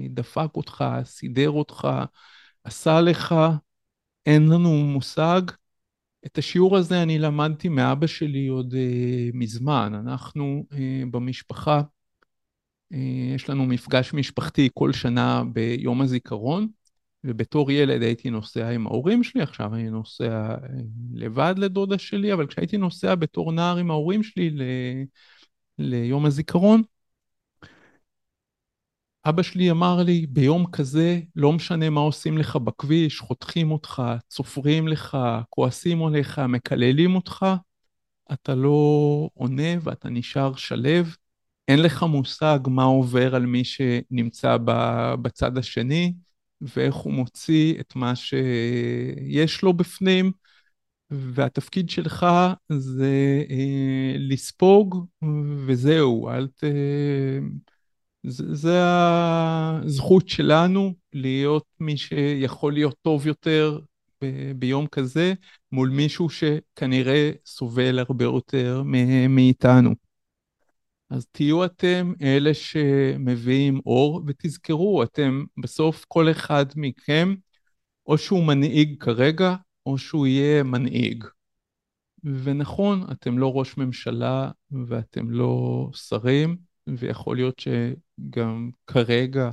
[0.10, 1.88] דפק אותך, סידר אותך,
[2.64, 3.36] עשה לך,
[4.26, 5.42] אין לנו מושג.
[6.26, 8.78] את השיעור הזה אני למדתי מאבא שלי עוד uh,
[9.34, 9.94] מזמן.
[9.96, 10.76] אנחנו uh,
[11.12, 11.82] במשפחה,
[12.94, 12.98] uh,
[13.36, 16.68] יש לנו מפגש משפחתי כל שנה ביום הזיכרון,
[17.24, 20.56] ובתור ילד הייתי נוסע עם ההורים שלי, עכשיו אני נוסע
[21.14, 24.62] לבד לדודה שלי, אבל כשהייתי נוסע בתור נער עם ההורים שלי ל...
[25.80, 26.82] ליום הזיכרון,
[29.26, 34.88] אבא שלי אמר לי, ביום כזה, לא משנה מה עושים לך בכביש, חותכים אותך, צופרים
[34.88, 35.18] לך,
[35.50, 37.46] כועסים עליך, מקללים אותך,
[38.34, 41.16] אתה לא עונה ואתה נשאר שלב.
[41.68, 44.58] אין לך מושג מה עובר על מי שנמצא
[45.22, 46.14] בצד השני,
[46.62, 50.32] ואיך הוא מוציא את מה שיש לו בפנים,
[51.12, 52.26] והתפקיד שלך
[52.70, 55.06] זה אה, לספוג,
[55.68, 56.64] וזהו, אל ת...
[58.24, 63.80] זה הזכות שלנו להיות מי שיכול להיות טוב יותר
[64.24, 65.34] ב- ביום כזה
[65.72, 68.84] מול מישהו שכנראה סובל הרבה יותר
[69.30, 70.11] מאיתנו.
[71.12, 77.36] אז תהיו אתם אלה שמביאים אור, ותזכרו, אתם בסוף כל אחד מכם,
[78.06, 81.24] או שהוא מנהיג כרגע, או שהוא יהיה מנהיג.
[82.24, 89.52] ונכון, אתם לא ראש ממשלה ואתם לא שרים, ויכול להיות שגם כרגע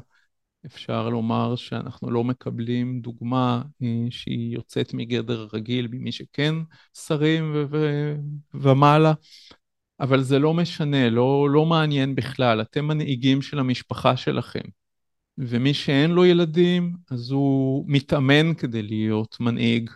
[0.67, 6.55] אפשר לומר שאנחנו לא מקבלים דוגמה אה, שהיא יוצאת מגדר הרגיל ממי שכן
[6.95, 8.17] שרים ו- ו-
[8.55, 9.13] ומעלה,
[10.01, 14.65] אבל זה לא משנה, לא, לא מעניין בכלל, אתם מנהיגים של המשפחה שלכם.
[15.39, 19.91] ומי שאין לו ילדים, אז הוא מתאמן כדי להיות מנהיג.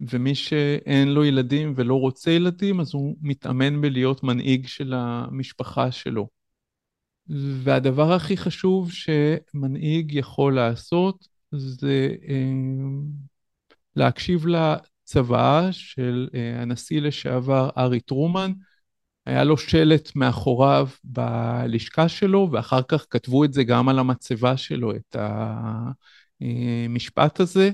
[0.00, 6.28] ומי שאין לו ילדים ולא רוצה ילדים, אז הוא מתאמן בלהיות מנהיג של המשפחה שלו.
[7.62, 12.52] והדבר הכי חשוב שמנהיג יכול לעשות זה אה,
[13.96, 18.52] להקשיב לצוואה של אה, הנשיא לשעבר ארי טרומן,
[19.28, 24.96] היה לו שלט מאחוריו בלשכה שלו, ואחר כך כתבו את זה גם על המצבה שלו,
[24.96, 25.16] את
[26.40, 27.70] המשפט הזה,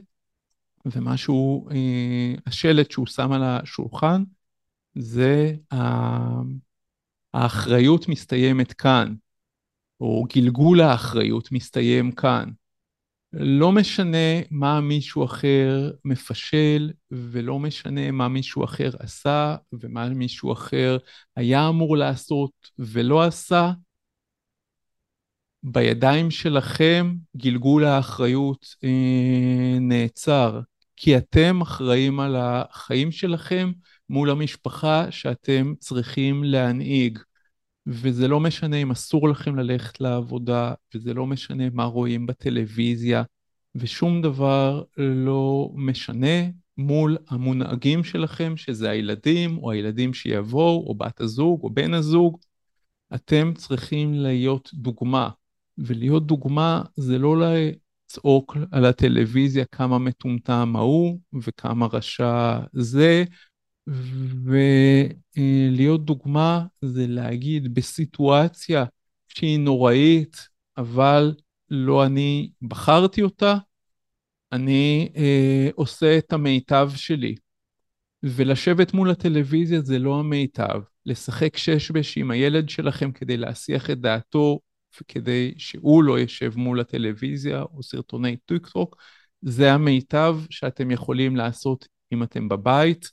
[0.86, 1.68] ומשהו,
[2.46, 4.22] השלט שהוא שם על השולחן,
[4.94, 5.54] זה
[7.34, 9.14] האחריות מסתיימת כאן,
[10.00, 12.48] או גלגול האחריות מסתיים כאן.
[13.36, 20.96] לא משנה מה מישהו אחר מפשל, ולא משנה מה מישהו אחר עשה, ומה מישהו אחר
[21.36, 23.72] היה אמור לעשות ולא עשה,
[25.62, 30.60] בידיים שלכם גלגול האחריות אה, נעצר,
[30.96, 33.72] כי אתם אחראים על החיים שלכם
[34.08, 37.18] מול המשפחה שאתם צריכים להנהיג.
[37.86, 43.22] וזה לא משנה אם אסור לכם ללכת לעבודה, וזה לא משנה מה רואים בטלוויזיה,
[43.74, 51.60] ושום דבר לא משנה מול המונהגים שלכם, שזה הילדים, או הילדים שיבואו, או בת הזוג,
[51.62, 52.38] או בן הזוג.
[53.14, 55.28] אתם צריכים להיות דוגמה,
[55.78, 63.24] ולהיות דוגמה זה לא לצעוק על הטלוויזיה כמה מטומטם ההוא, וכמה רשע זה,
[65.36, 68.84] ולהיות דוגמה זה להגיד בסיטואציה
[69.28, 71.34] שהיא נוראית, אבל
[71.70, 73.56] לא אני בחרתי אותה,
[74.52, 77.34] אני אה, עושה את המיטב שלי.
[78.22, 80.80] ולשבת מול הטלוויזיה זה לא המיטב.
[81.06, 84.60] לשחק שש-בש עם הילד שלכם כדי להסיח את דעתו
[85.00, 88.96] וכדי שהוא לא ישב מול הטלוויזיה או סרטוני טיק טוק,
[89.42, 93.10] זה המיטב שאתם יכולים לעשות אם אתם בבית.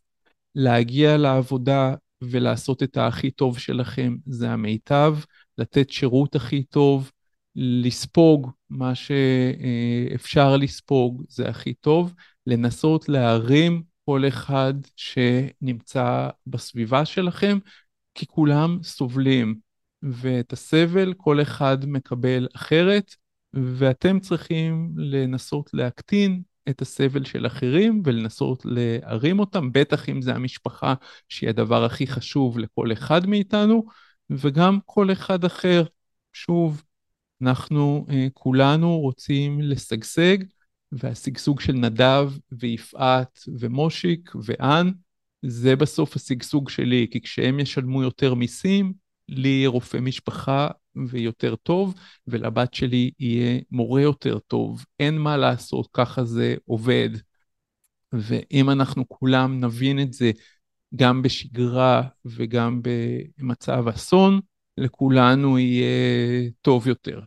[0.55, 5.17] להגיע לעבודה ולעשות את הכי טוב שלכם זה המיטב,
[5.57, 7.11] לתת שירות הכי טוב,
[7.55, 12.13] לספוג מה שאפשר לספוג זה הכי טוב,
[12.47, 17.57] לנסות להרים כל אחד שנמצא בסביבה שלכם,
[18.15, 19.55] כי כולם סובלים,
[20.03, 23.15] ואת הסבל כל אחד מקבל אחרת,
[23.53, 30.93] ואתם צריכים לנסות להקטין את הסבל של אחרים ולנסות להרים אותם, בטח אם זה המשפחה
[31.29, 33.85] שהיא הדבר הכי חשוב לכל אחד מאיתנו,
[34.29, 35.83] וגם כל אחד אחר.
[36.33, 36.83] שוב,
[37.41, 40.37] אנחנו uh, כולנו רוצים לשגשג,
[40.91, 44.91] והשגשוג של נדב ויפעת ומושיק ואן,
[45.45, 48.93] זה בסוף השגשוג שלי, כי כשהם ישלמו יותר מיסים,
[49.29, 50.67] לי רופא משפחה
[51.09, 51.93] ויותר טוב,
[52.27, 54.85] ולבת שלי יהיה מורה יותר טוב.
[54.99, 57.09] אין מה לעשות, ככה זה עובד.
[58.13, 60.31] ואם אנחנו כולם נבין את זה
[60.95, 64.39] גם בשגרה וגם במצב אסון,
[64.77, 67.21] לכולנו יהיה טוב יותר.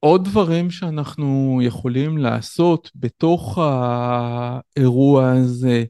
[0.00, 5.84] עוד דברים שאנחנו יכולים לעשות בתוך האירוע הזה,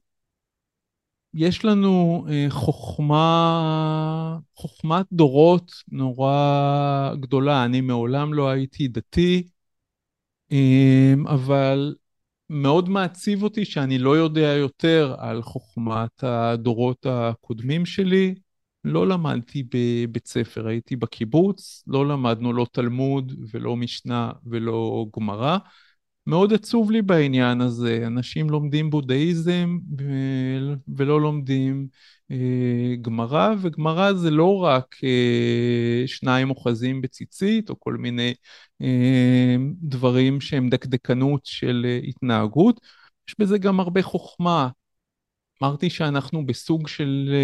[1.38, 7.64] יש לנו אה, חוכמה, חוכמת דורות נורא גדולה.
[7.64, 9.48] אני מעולם לא הייתי דתי,
[10.52, 11.94] אה, אבל
[12.50, 18.34] מאוד מעציב אותי שאני לא יודע יותר על חוכמת הדורות הקודמים שלי.
[18.84, 25.58] לא למדתי בבית ספר, הייתי בקיבוץ, לא למדנו לא תלמוד ולא משנה ולא גמרא.
[26.28, 29.78] מאוד עצוב לי בעניין הזה, אנשים לומדים בודהיזם
[30.96, 31.88] ולא לומדים
[32.30, 38.34] אה, גמרא, וגמרא זה לא רק אה, שניים אוחזים בציצית או כל מיני
[38.82, 42.80] אה, דברים שהם דקדקנות של התנהגות,
[43.28, 44.68] יש בזה גם הרבה חוכמה.
[45.62, 47.34] אמרתי שאנחנו בסוג של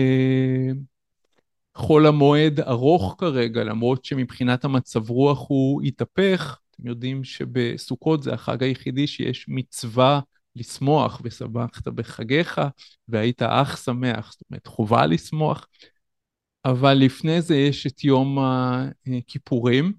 [1.75, 6.59] חול המועד ארוך כרגע, למרות שמבחינת המצב רוח הוא התהפך.
[6.87, 10.21] יודעים שבסוכות זה החג היחידי שיש מצווה
[10.57, 12.61] לשמוח, ושמחת בחגיך,
[13.09, 15.67] והיית אח שמח, זאת אומרת, חובה לשמוח.
[16.65, 18.39] אבל לפני זה יש את יום
[19.19, 19.93] הכיפורים,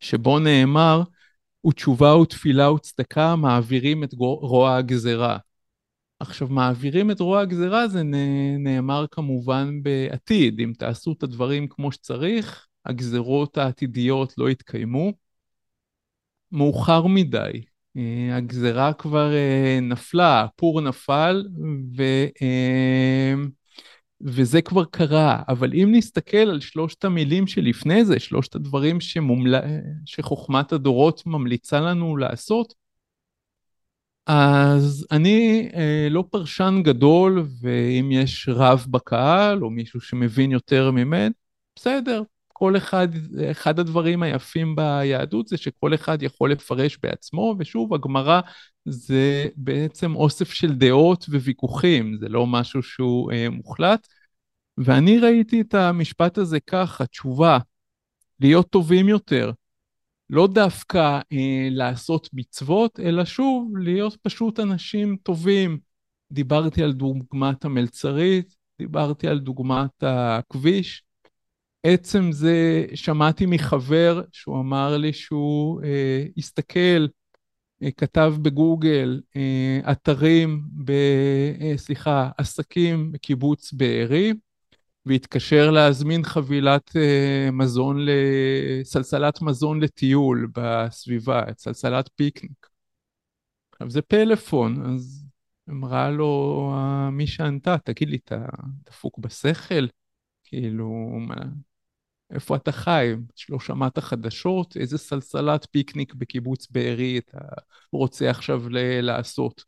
[0.00, 1.02] שבו נאמר,
[1.66, 5.38] ותשובה ותפילה וצדקה מעבירים את רוע הגזרה.
[6.20, 8.02] עכשיו, מעבירים את רוע הגזרה זה
[8.58, 10.60] נאמר כמובן בעתיד.
[10.60, 15.12] אם תעשו את הדברים כמו שצריך, הגזרות העתידיות לא יתקיימו.
[16.52, 17.62] מאוחר מדי.
[17.96, 21.46] אה, הגזרה כבר אה, נפלה, הפור נפל,
[21.96, 22.02] ו...
[22.42, 23.34] אה,
[24.20, 25.42] וזה כבר קרה.
[25.48, 29.54] אבל אם נסתכל על שלושת המילים שלפני זה, שלושת הדברים שמומל...
[30.06, 32.74] שחוכמת הדורות ממליצה לנו לעשות,
[34.26, 41.30] אז אני אה, לא פרשן גדול, ואם יש רב בקהל או מישהו שמבין יותר ממני,
[41.76, 42.22] בסדר,
[42.58, 43.08] כל אחד,
[43.50, 48.40] אחד הדברים היפים ביהדות זה שכל אחד יכול לפרש בעצמו, ושוב, הגמרא
[48.84, 54.06] זה בעצם אוסף של דעות וויכוחים, זה לא משהו שהוא אה, מוחלט.
[54.78, 57.58] ואני ראיתי את המשפט הזה כך, התשובה,
[58.40, 59.52] להיות טובים יותר.
[60.30, 65.78] לא דווקא אה, לעשות מצוות, אלא שוב, להיות פשוט אנשים טובים.
[66.32, 71.05] דיברתי על דוגמת המלצרית, דיברתי על דוגמת הכביש.
[71.82, 77.06] עצם זה, שמעתי מחבר שהוא אמר לי שהוא אה, הסתכל,
[77.82, 80.90] אה, כתב בגוגל אה, אתרים, ב,
[81.60, 84.32] אה, סליחה, עסקים בקיבוץ בארי,
[85.06, 88.06] והתקשר להזמין חבילת uh, מזון,
[88.82, 92.66] סלסלת מזון לטיול בסביבה, את סלסלת פיקניק.
[93.72, 95.24] עכשיו זה פלאפון, אז
[95.70, 96.72] אמרה לו
[97.12, 98.46] מי שענתה, תגיד לי, אתה
[98.86, 99.86] דפוק בשכל?
[100.56, 100.88] כאילו,
[101.20, 101.34] מה,
[102.30, 103.12] איפה אתה חי?
[103.48, 104.76] לא שמעת חדשות?
[104.76, 107.38] איזה סלסלת פיקניק בקיבוץ בארי אתה
[107.92, 108.62] רוצה עכשיו
[109.02, 109.64] לעשות?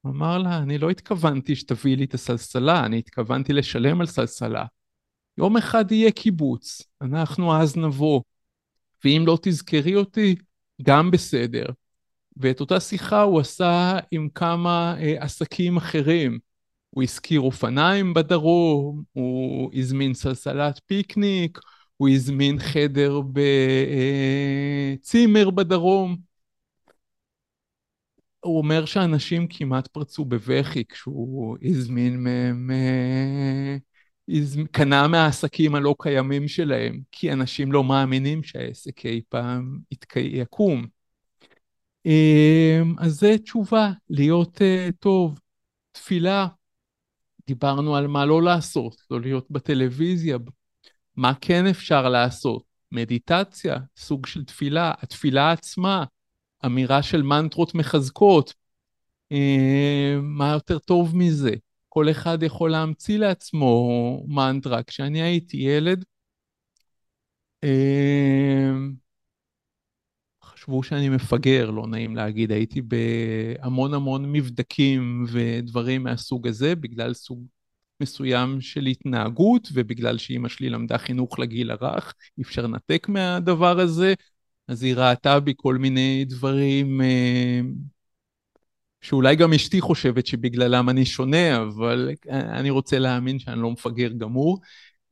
[0.00, 4.64] הוא אמר לה, אני לא התכוונתי שתביאי לי את הסלסלה, אני התכוונתי לשלם על סלסלה.
[5.38, 8.20] יום אחד יהיה קיבוץ, אנחנו אז נבוא,
[9.04, 10.36] ואם לא תזכרי אותי,
[10.82, 11.66] גם בסדר.
[12.36, 16.38] ואת אותה שיחה הוא עשה עם כמה אה, עסקים אחרים.
[16.94, 21.58] הוא הזכיר אופניים בדרום, הוא הזמין סלסלת פיקניק,
[21.96, 23.20] הוא הזמין חדר
[24.96, 26.16] בצימר אה, בדרום.
[28.40, 32.70] הוא אומר שאנשים כמעט פרצו בבכי כשהוא הזמין מהם,
[34.72, 39.78] קנה מהעסקים הלא קיימים שלהם, כי אנשים לא מאמינים שהעסק אי פעם
[40.16, 40.86] יקום.
[42.06, 45.38] אמ, אז זה תשובה, להיות uh, טוב.
[45.92, 46.46] תפילה,
[47.46, 50.38] דיברנו על מה לא לעשות, לא להיות בטלוויזיה.
[51.16, 52.62] מה כן אפשר לעשות?
[52.92, 56.04] מדיטציה, סוג של תפילה, התפילה עצמה,
[56.66, 58.54] אמירה של מנטרות מחזקות.
[59.32, 61.50] אה, מה יותר טוב מזה?
[61.88, 64.82] כל אחד יכול להמציא לעצמו מנטרה.
[64.82, 66.04] כשאני הייתי ילד,
[67.64, 68.70] אה,
[70.64, 77.46] חשבו שאני מפגר, לא נעים להגיד, הייתי בהמון המון מבדקים ודברים מהסוג הזה, בגלל סוג
[78.00, 84.14] מסוים של התנהגות, ובגלל שאימא שלי למדה חינוך לגיל הרך, אי אפשר לנתק מהדבר הזה,
[84.68, 87.60] אז היא ראתה בי כל מיני דברים אה,
[89.00, 94.60] שאולי גם אשתי חושבת שבגללם אני שונה, אבל אני רוצה להאמין שאני לא מפגר גמור.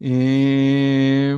[0.03, 1.34] אה,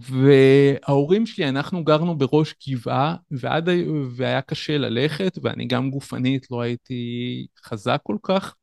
[0.00, 3.68] וההורים שלי, אנחנו גרנו בראש גבעה, ועד,
[4.16, 8.54] והיה קשה ללכת, ואני גם גופנית לא הייתי חזק כל כך.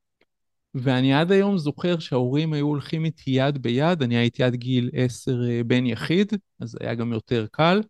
[0.75, 5.49] ואני עד היום זוכר שההורים היו הולכים איתי יד ביד, אני הייתי עד גיל עשר
[5.49, 7.81] אה, בן יחיד, אז היה גם יותר קל.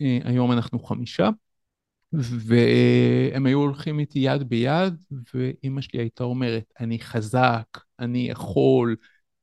[0.00, 1.28] אה, היום אנחנו חמישה,
[2.12, 4.94] והם היו הולכים איתי יד ביד,
[5.34, 7.66] ואימא שלי הייתה אומרת, אני חזק,
[7.98, 8.96] אני יכול,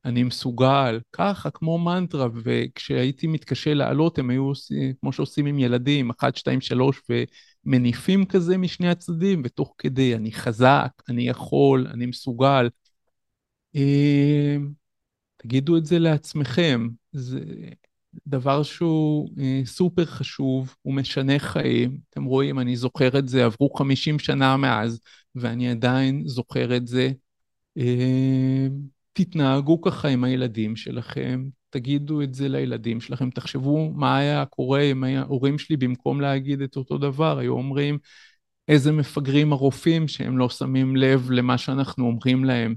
[0.05, 6.09] אני מסוגל, ככה, כמו מנטרה, וכשהייתי מתקשה לעלות, הם היו עושים, כמו שעושים עם ילדים,
[6.09, 7.01] אחת, שתיים, שלוש,
[7.65, 12.69] ומניפים כזה משני הצדדים, ותוך כדי, אני חזק, אני יכול, אני מסוגל.
[13.75, 14.57] אה,
[15.37, 16.87] תגידו את זה לעצמכם.
[17.11, 17.39] זה,
[18.27, 21.97] דבר שהוא אה, סופר חשוב, הוא משנה חיים.
[22.09, 24.99] אתם רואים, אני זוכר את זה, עברו 50 שנה מאז,
[25.35, 27.11] ואני עדיין זוכר את זה.
[27.77, 28.67] אה,
[29.13, 35.03] תתנהגו ככה עם הילדים שלכם, תגידו את זה לילדים שלכם, תחשבו מה היה קורה אם
[35.03, 37.97] ההורים שלי במקום להגיד את אותו דבר, היו אומרים
[38.67, 42.75] איזה מפגרים הרופאים שהם לא שמים לב למה שאנחנו אומרים להם,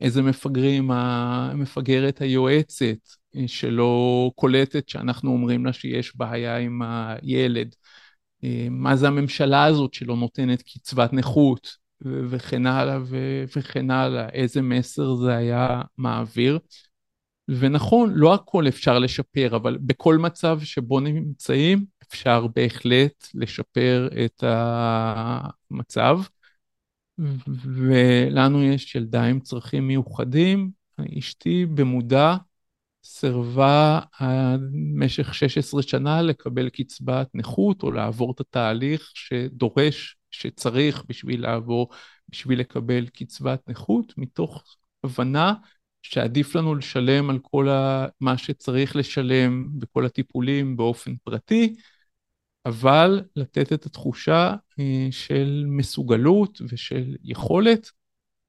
[0.00, 2.96] איזה מפגרים המפגרת היועצת,
[3.46, 7.74] שלא קולטת שאנחנו אומרים לה שיש בעיה עם הילד.
[8.44, 12.98] אה, מה זה הממשלה הזאת שלא נותנת קצבת נכות וכן הלאה
[13.56, 16.58] וכן הלאה, איזה מסר זה היה מעביר.
[17.48, 26.20] ונכון, לא הכל אפשר לשפר, אבל בכל מצב שבו נמצאים אפשר בהחלט לשפר את המצב.
[27.64, 30.70] ולנו יש ילדה עם צרכים מיוחדים,
[31.18, 32.36] אשתי במודע
[33.04, 41.88] סירבה במשך 16 שנה לקבל קצבת נכות או לעבור את התהליך שדורש, שצריך בשביל לעבור,
[42.28, 44.64] בשביל לקבל קצבת נכות, מתוך
[45.04, 45.54] הבנה
[46.02, 47.68] שעדיף לנו לשלם על כל
[48.20, 51.74] מה שצריך לשלם בכל הטיפולים באופן פרטי,
[52.66, 57.90] אבל לתת את התחושה אה, של מסוגלות ושל יכולת.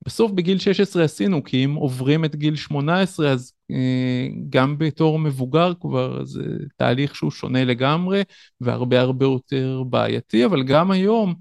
[0.05, 5.73] בסוף בגיל 16 עשינו, כי אם עוברים את גיל 18 אז אה, גם בתור מבוגר
[5.82, 6.43] כבר זה
[6.75, 8.23] תהליך שהוא שונה לגמרי
[8.61, 11.36] והרבה הרבה יותר בעייתי, אבל גם היום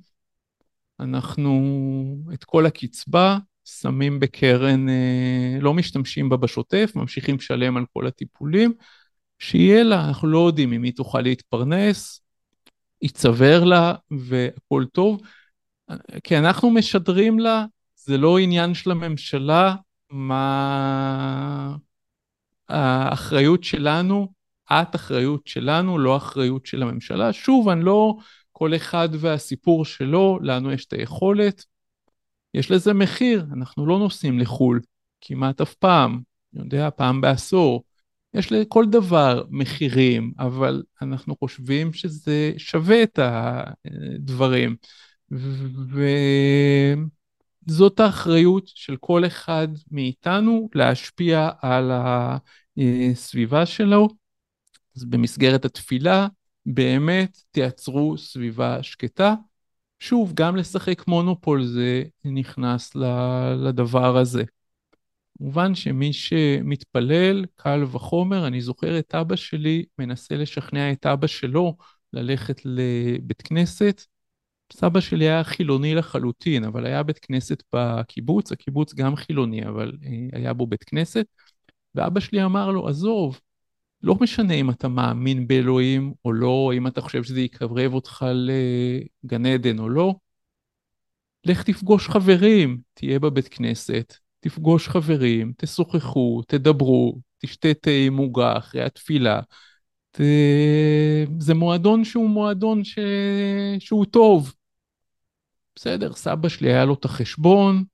[1.01, 1.53] אנחנו
[2.34, 8.72] את כל הקצבה שמים בקרן, אה, לא משתמשים בה בשוטף, ממשיכים לשלם על כל הטיפולים,
[9.38, 12.20] שיהיה לה, אנחנו לא יודעים אם היא תוכל להתפרנס,
[13.03, 15.20] ייצבר לה והכל טוב,
[16.24, 17.64] כי אנחנו משדרים לה,
[17.97, 19.74] זה לא עניין של הממשלה,
[20.11, 21.76] מה
[22.68, 24.32] האחריות שלנו,
[24.72, 27.32] את אחריות שלנו, לא אחריות של הממשלה.
[27.32, 28.16] שוב, אני לא,
[28.59, 31.64] כל אחד והסיפור שלו, לנו יש את היכולת.
[32.54, 34.80] יש לזה מחיר, אנחנו לא נוסעים לחו"ל
[35.20, 36.20] כמעט אף פעם,
[36.54, 37.84] אני יודע, פעם בעשור.
[38.34, 44.76] יש לכל דבר מחירים, אבל אנחנו חושבים שזה שווה את הדברים.
[47.66, 51.90] וזאת האחריות של כל אחד מאיתנו להשפיע על
[53.12, 54.09] הסביבה שלו.
[54.96, 56.28] אז במסגרת התפילה,
[56.67, 59.35] באמת תייצרו סביבה שקטה.
[60.01, 62.95] שוב, גם לשחק מונופול זה נכנס
[63.57, 64.45] לדבר הזה.
[65.39, 71.77] כמובן שמי שמתפלל, קל וחומר, אני זוכר את אבא שלי מנסה לשכנע את אבא שלו
[72.12, 74.03] ללכת לבית כנסת.
[74.73, 80.39] סבא שלי היה חילוני לחלוטין, אבל היה בית כנסת בקיבוץ, הקיבוץ גם חילוני, אבל אה,
[80.39, 81.27] היה בו בית כנסת,
[81.95, 83.41] ואבא שלי אמר לו, עזוב,
[84.03, 88.26] לא משנה אם אתה מאמין באלוהים או לא, אם אתה חושב שזה יקרב אותך
[89.24, 90.14] לגן עדן או לא,
[91.44, 98.82] לך תפגוש חברים, תהיה בבית כנסת, תפגוש חברים, תשוחחו, תדברו, תשתה תה עם עוגה אחרי
[98.82, 99.40] התפילה.
[100.11, 100.20] ת...
[101.38, 102.99] זה מועדון שהוא מועדון ש...
[103.78, 104.55] שהוא טוב.
[105.76, 107.84] בסדר, סבא שלי היה לו את החשבון,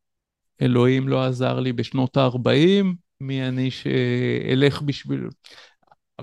[0.62, 2.84] אלוהים לא עזר לי בשנות ה-40,
[3.20, 5.28] מי אני שאלך בשביל...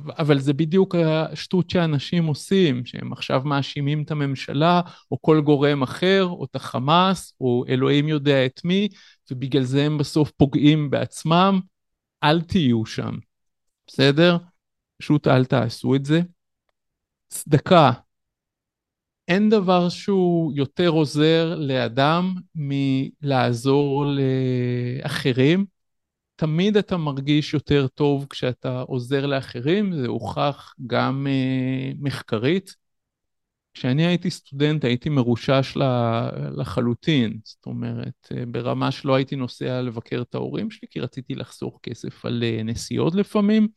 [0.07, 4.81] אבל זה בדיוק השטות שאנשים עושים, שהם עכשיו מאשימים את הממשלה,
[5.11, 8.87] או כל גורם אחר, או את החמאס, או אלוהים יודע את מי,
[9.31, 11.59] ובגלל זה הם בסוף פוגעים בעצמם.
[12.23, 13.15] אל תהיו שם,
[13.87, 14.37] בסדר?
[14.97, 16.21] פשוט אל תעשו את זה.
[17.27, 17.91] צדקה.
[19.27, 25.65] אין דבר שהוא יותר עוזר לאדם מלעזור לאחרים.
[26.39, 32.75] תמיד אתה מרגיש יותר טוב כשאתה עוזר לאחרים, זה הוכח גם uh, מחקרית.
[33.73, 35.77] כשאני הייתי סטודנט הייתי מרושש
[36.57, 41.79] לחלוטין, זאת אומרת, uh, ברמה שלא הייתי נוסע לבקר את ההורים שלי, כי רציתי לחסוך
[41.83, 43.67] כסף על uh, נסיעות לפעמים,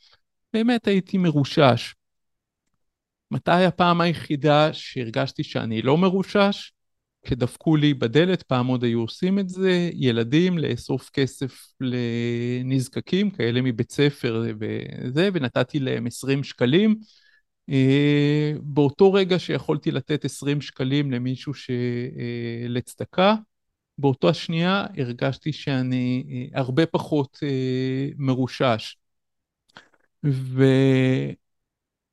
[0.52, 1.94] באמת הייתי מרושש.
[3.30, 6.72] מתי הפעם היחידה שהרגשתי שאני לא מרושש?
[7.22, 13.92] כשדפקו לי בדלת, פעם עוד היו עושים את זה, ילדים לאסוף כסף לנזקקים, כאלה מבית
[13.92, 16.96] ספר וזה, ונתתי להם 20 שקלים.
[17.70, 21.70] אה, באותו רגע שיכולתי לתת 20 שקלים למישהו ש...
[21.70, 22.66] אה,
[23.98, 27.38] באותו השנייה הרגשתי שאני אה, הרבה פחות
[28.16, 28.96] מרושש.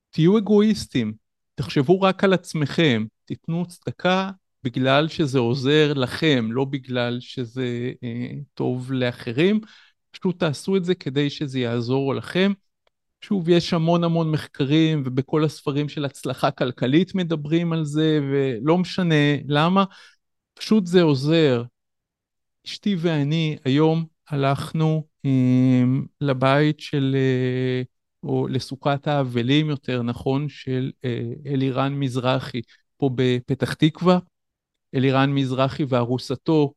[0.10, 1.14] ותהיו אגואיסטים,
[1.56, 4.32] תחשבו רק על עצמכם, תיתנו צדקה
[4.64, 9.62] בגלל שזה עוזר לכם, לא בגלל שזה אה, טוב לאחרים.
[10.12, 12.52] פשוט תעשו את זה כדי שזה יעזור לכם.
[13.22, 19.16] שוב, יש המון המון מחקרים, ובכל הספרים של הצלחה כלכלית מדברים על זה, ולא משנה
[19.48, 19.84] למה,
[20.54, 21.64] פשוט זה עוזר.
[22.66, 25.84] אשתי ואני היום הלכנו אה,
[26.22, 27.82] לבית של, אה,
[28.24, 32.62] או לסוכת האבלים יותר נכון, של אה, אלירן מזרחי,
[32.98, 34.20] פה בפתח תקווה.
[34.96, 36.74] אלירן מזרחי וארוסתו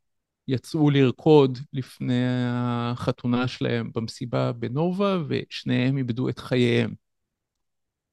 [0.49, 6.95] יצאו לרקוד לפני החתונה שלהם במסיבה בנובה, ושניהם איבדו את חייהם.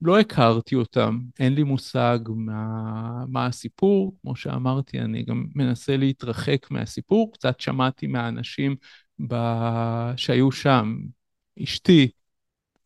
[0.02, 6.72] לא הכרתי אותם, אין לי מושג מה, מה הסיפור, כמו שאמרתי, אני גם מנסה להתרחק
[6.72, 8.76] מהסיפור, קצת שמעתי מהאנשים
[9.28, 9.36] ב...
[10.16, 10.98] שהיו שם.
[11.64, 12.12] אשתי,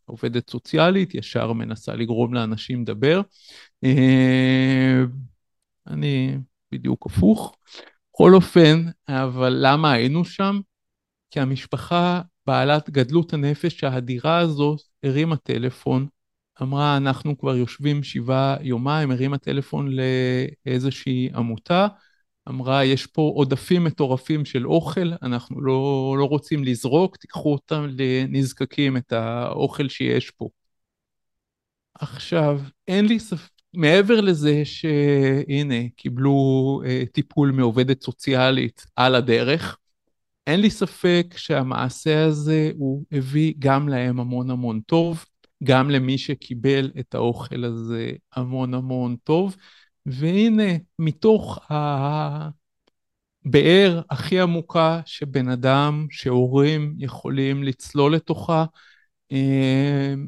[0.06, 3.22] עובדת סוציאלית, ישר מנסה לגרום לאנשים לדבר.
[3.84, 5.04] אה,
[5.88, 6.38] אני
[6.74, 7.56] בדיוק הפוך.
[8.14, 10.60] בכל אופן, אבל למה היינו שם?
[11.32, 16.08] כי המשפחה בעלת גדלות הנפש האדירה הזאת הרימה טלפון,
[16.62, 19.90] אמרה, אנחנו כבר יושבים שבעה יומיים, הרימה טלפון
[20.66, 21.88] לאיזושהי עמותה,
[22.50, 28.98] אמרה, יש פה עודפים מטורפים של אוכל, אנחנו לא, לא רוצים לזרוק, תיקחו אותם לנזקקים,
[28.98, 30.50] את האוכל שיש פה.
[31.94, 39.78] עכשיו, אין לי ספק, מעבר לזה שהנה, קיבלו uh, טיפול מעובדת סוציאלית על הדרך,
[40.48, 45.26] אין לי ספק שהמעשה הזה הוא הביא גם להם המון המון טוב,
[45.64, 49.56] גם למי שקיבל את האוכל הזה המון המון טוב,
[50.06, 51.60] והנה, מתוך
[53.46, 58.66] הבאר הכי עמוקה שבן אדם, שהורים יכולים לצלול לתוכה,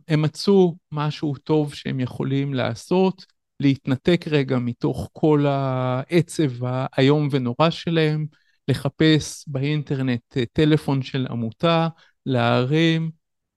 [0.08, 3.26] הם מצאו משהו טוב שהם יכולים לעשות,
[3.60, 8.26] להתנתק רגע מתוך כל העצב האיום ונורא שלהם,
[8.68, 11.88] לחפש באינטרנט טלפון של עמותה,
[12.26, 13.12] להרים,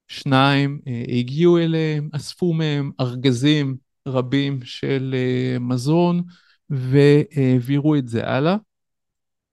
[0.08, 3.76] שניים הגיעו אליהם, אספו מהם ארגזים
[4.08, 5.14] רבים של
[5.60, 6.22] מזון
[6.70, 8.56] והעבירו את זה הלאה.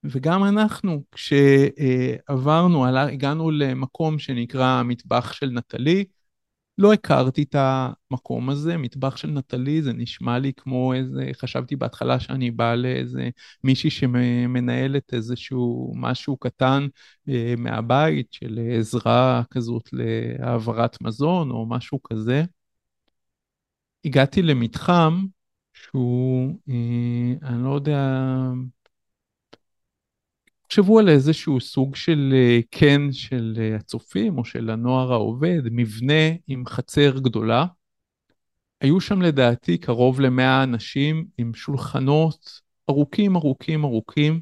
[0.04, 6.04] וגם אנחנו, כשעברנו, הגענו למקום שנקרא מטבח של נטלי,
[6.78, 12.20] לא הכרתי את המקום הזה, מטבח של נטלי, זה נשמע לי כמו איזה, חשבתי בהתחלה
[12.20, 13.30] שאני בא לאיזה
[13.64, 16.86] מישהי שמנהלת איזשהו משהו קטן
[17.28, 22.44] אה, מהבית של עזרה כזאת להעברת מזון או משהו כזה.
[24.04, 25.24] הגעתי למתחם
[25.72, 28.20] שהוא, אה, אני לא יודע,
[30.68, 36.30] תחשבו על איזשהו סוג של אה, קן של אה, הצופים או של הנוער העובד, מבנה
[36.46, 37.66] עם חצר גדולה.
[38.80, 42.60] היו שם לדעתי קרוב למאה אנשים עם שולחנות
[42.90, 44.40] ארוכים ארוכים ארוכים,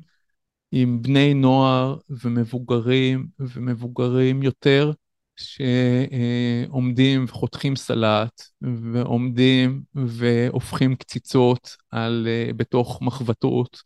[0.72, 4.92] עם בני נוער ומבוגרים ומבוגרים יותר,
[5.36, 13.82] שעומדים וחותכים סלט ועומדים והופכים קציצות על, אה, בתוך מחבטות.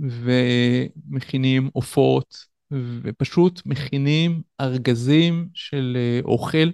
[0.00, 2.36] ומכינים עופות,
[3.02, 6.70] ופשוט מכינים ארגזים של אה, אוכל,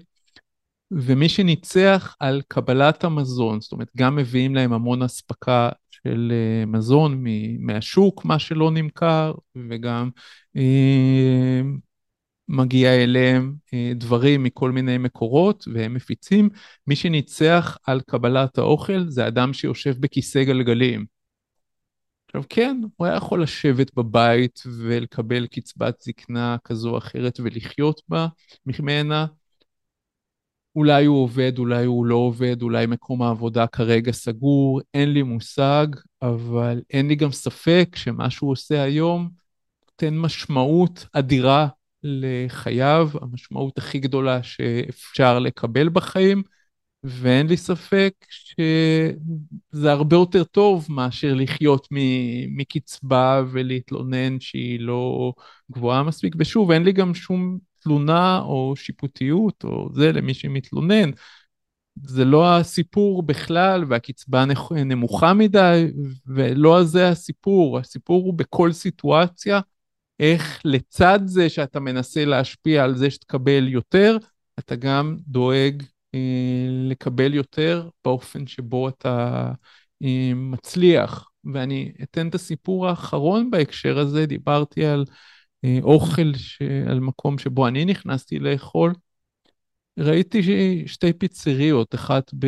[0.90, 7.24] ומי שניצח על קבלת המזון, זאת אומרת, גם מביאים להם המון אספקה של אה, מזון
[7.58, 9.34] מהשוק, מה שלא נמכר,
[9.68, 10.10] וגם
[10.56, 11.60] אה,
[12.48, 16.48] מגיע אליהם אה, דברים מכל מיני מקורות והם מפיצים.
[16.86, 21.15] מי שניצח על קבלת האוכל זה אדם שיושב בכיסא גלגלים.
[22.26, 28.26] עכשיו כן, הוא היה יכול לשבת בבית ולקבל קצבת זקנה כזו או אחרת ולחיות בה
[28.66, 29.26] ממנה.
[30.76, 35.86] אולי הוא עובד, אולי הוא לא עובד, אולי מקום העבודה כרגע סגור, אין לי מושג,
[36.22, 39.28] אבל אין לי גם ספק שמה שהוא עושה היום
[39.86, 41.68] נותן משמעות אדירה
[42.02, 46.42] לחייו, המשמעות הכי גדולה שאפשר לקבל בחיים.
[47.08, 51.88] ואין לי ספק שזה הרבה יותר טוב מאשר לחיות
[52.48, 55.32] מקצבה ולהתלונן שהיא לא
[55.72, 56.34] גבוהה מספיק.
[56.38, 61.10] ושוב, אין לי גם שום תלונה או שיפוטיות או זה למי שמתלונן.
[62.02, 64.44] זה לא הסיפור בכלל, והקצבה
[64.84, 65.86] נמוכה מדי,
[66.26, 67.78] ולא זה הסיפור.
[67.78, 69.60] הסיפור הוא בכל סיטואציה,
[70.20, 74.18] איך לצד זה שאתה מנסה להשפיע על זה שתקבל יותר,
[74.58, 75.82] אתה גם דואג
[76.90, 79.50] לקבל יותר באופן שבו אתה
[80.04, 81.30] אה, מצליח.
[81.52, 85.04] ואני אתן את הסיפור האחרון בהקשר הזה, דיברתי על
[85.64, 86.62] אה, אוכל, ש...
[86.88, 88.92] על מקום שבו אני נכנסתי לאכול.
[89.98, 90.42] ראיתי
[90.86, 92.46] שתי פיצריות, אחת ב...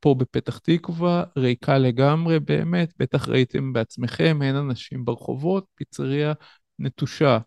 [0.00, 6.32] פה בפתח תקווה, ריקה לגמרי באמת, בטח ראיתם בעצמכם, אין אנשים ברחובות, פיצריה
[6.78, 7.38] נטושה.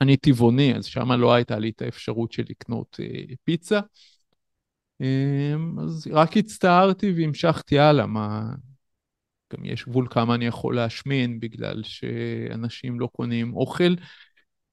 [0.00, 3.80] אני טבעוני, אז שם לא הייתה לי את האפשרות של לקנות אה, פיצה.
[5.00, 8.52] אמ, אז רק הצטערתי והמשכתי הלאה, מה...
[9.52, 13.94] גם יש גבול כמה אני יכול להשמין בגלל שאנשים לא קונים אוכל.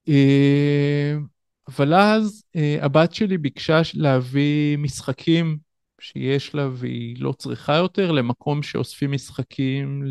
[0.08, 1.26] אמ,
[1.68, 5.58] אבל אז אה, הבת שלי ביקשה להביא משחקים
[6.00, 10.02] שיש לה והיא לא צריכה יותר למקום שאוספים משחקים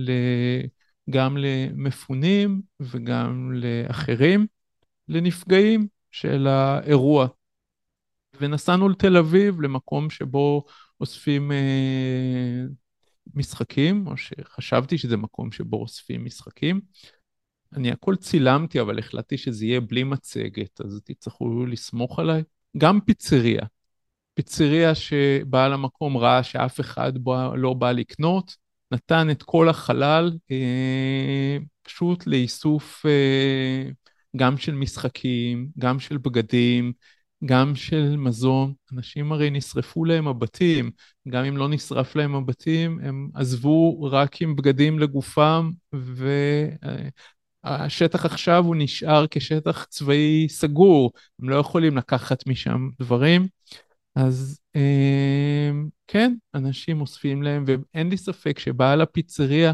[1.09, 4.47] גם למפונים וגם לאחרים,
[5.07, 7.27] לנפגעים של האירוע.
[8.41, 10.65] ונסענו לתל אביב, למקום שבו
[11.01, 12.63] אוספים אה,
[13.33, 16.81] משחקים, או שחשבתי שזה מקום שבו אוספים משחקים.
[17.73, 22.43] אני הכל צילמתי, אבל החלטתי שזה יהיה בלי מצגת, אז תצטרכו לסמוך עליי.
[22.77, 23.61] גם פיצריה.
[24.33, 28.55] פיצריה שבעל המקום ראה שאף אחד בא, לא בא לקנות,
[28.91, 33.89] נתן את כל החלל אה, פשוט לאיסוף אה,
[34.35, 36.93] גם של משחקים, גם של בגדים,
[37.45, 40.91] גם של מזון, אנשים הרי נשרפו להם הבתים,
[41.29, 45.71] גם אם לא נשרף להם הבתים, הם עזבו רק עם בגדים לגופם,
[47.63, 51.11] והשטח עכשיו הוא נשאר כשטח צבאי סגור,
[51.41, 53.47] הם לא יכולים לקחת משם דברים.
[54.15, 59.73] אז אמ, כן, אנשים אוספים להם, ואין לי ספק שבעל הפיצריה,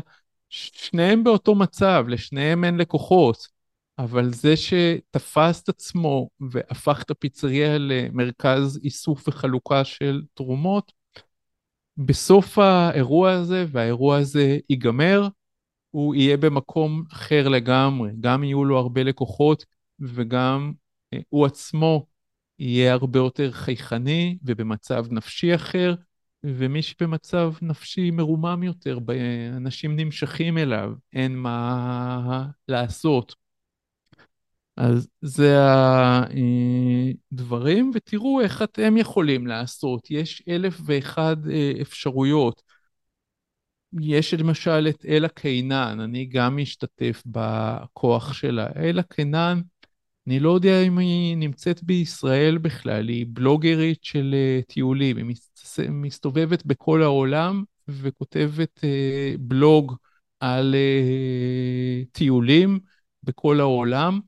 [0.49, 3.52] שניהם באותו מצב, לשניהם אין לקוחות.
[3.97, 10.91] אבל זה שתפס את עצמו והפך את הפיצריה למרכז איסוף וחלוקה של תרומות,
[11.97, 15.27] בסוף האירוע הזה, והאירוע הזה ייגמר,
[15.91, 19.65] הוא יהיה במקום אחר לגמרי, גם יהיו לו הרבה לקוחות
[19.99, 20.73] וגם
[21.13, 22.05] אה, הוא עצמו
[22.59, 25.95] יהיה הרבה יותר חייכני ובמצב נפשי אחר,
[26.43, 28.99] ומי שבמצב נפשי מרומם יותר,
[29.57, 33.42] אנשים נמשכים אליו, אין מה לעשות.
[34.77, 35.57] אז זה
[37.31, 40.11] הדברים, ותראו איך אתם יכולים לעשות.
[40.11, 42.61] יש אלף ואחד אה, אפשרויות.
[44.01, 48.67] יש למשל את אלה קינן, אני גם משתתף בכוח שלה.
[48.75, 49.61] אלה קינן,
[50.27, 55.35] אני לא יודע אם היא נמצאת בישראל בכלל, היא בלוגרית של אה, טיולים, היא
[55.89, 59.95] מסתובבת בכל העולם וכותבת אה, בלוג
[60.39, 60.75] על
[62.11, 62.79] טיולים
[63.23, 64.19] בכל העולם.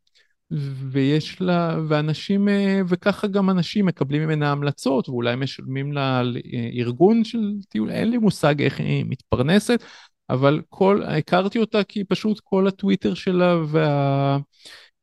[0.91, 6.69] ויש לה, ואנשים, אה, וככה גם אנשים מקבלים ממנה המלצות, ואולי משלמים לה על אה,
[6.73, 9.83] ארגון של טיול, אין לי מושג איך היא מתפרנסת,
[10.29, 13.57] אבל כל, הכרתי אותה כי פשוט כל הטוויטר שלה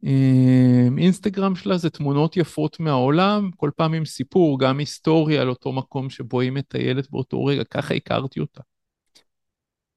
[0.03, 5.73] והאינסטגרם אה, שלה זה תמונות יפות מהעולם, כל פעם עם סיפור, גם היסטוריה על אותו
[5.73, 8.61] מקום שבו היא מטיילת באותו רגע, ככה הכרתי אותה.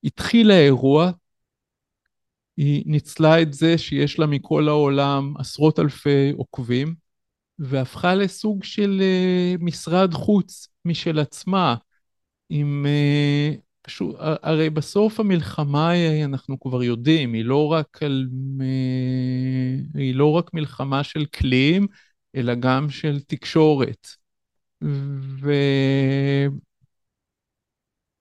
[0.03, 1.11] התחיל האירוע,
[2.57, 6.95] היא ניצלה את זה שיש לה מכל העולם עשרות אלפי עוקבים,
[7.59, 11.75] והפכה לסוג של uh, משרד חוץ משל עצמה,
[12.49, 12.85] עם...
[12.85, 15.91] Uh, פשוט, הרי בסוף המלחמה
[16.23, 18.27] אנחנו כבר יודעים, היא לא רק על...
[18.59, 21.87] Uh, היא לא רק מלחמה של כלים,
[22.35, 24.07] אלא גם של תקשורת.
[24.81, 25.51] ו...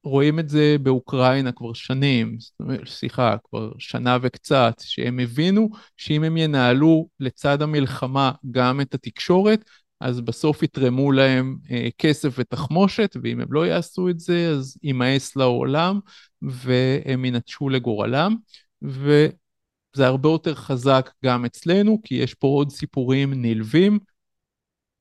[0.04, 2.38] רואים את זה באוקראינה כבר שנים,
[2.86, 9.64] סליחה, כבר שנה וקצת, שהם הבינו שאם הם ינהלו לצד המלחמה גם את התקשורת,
[10.00, 15.36] אז בסוף יתרמו להם אה, כסף ותחמושת, ואם הם לא יעשו את זה, אז יימאס
[15.36, 16.00] לעולם,
[16.42, 18.36] והם ינטשו לגורלם.
[18.82, 23.98] וזה הרבה יותר חזק גם אצלנו, כי יש פה עוד סיפורים נלווים.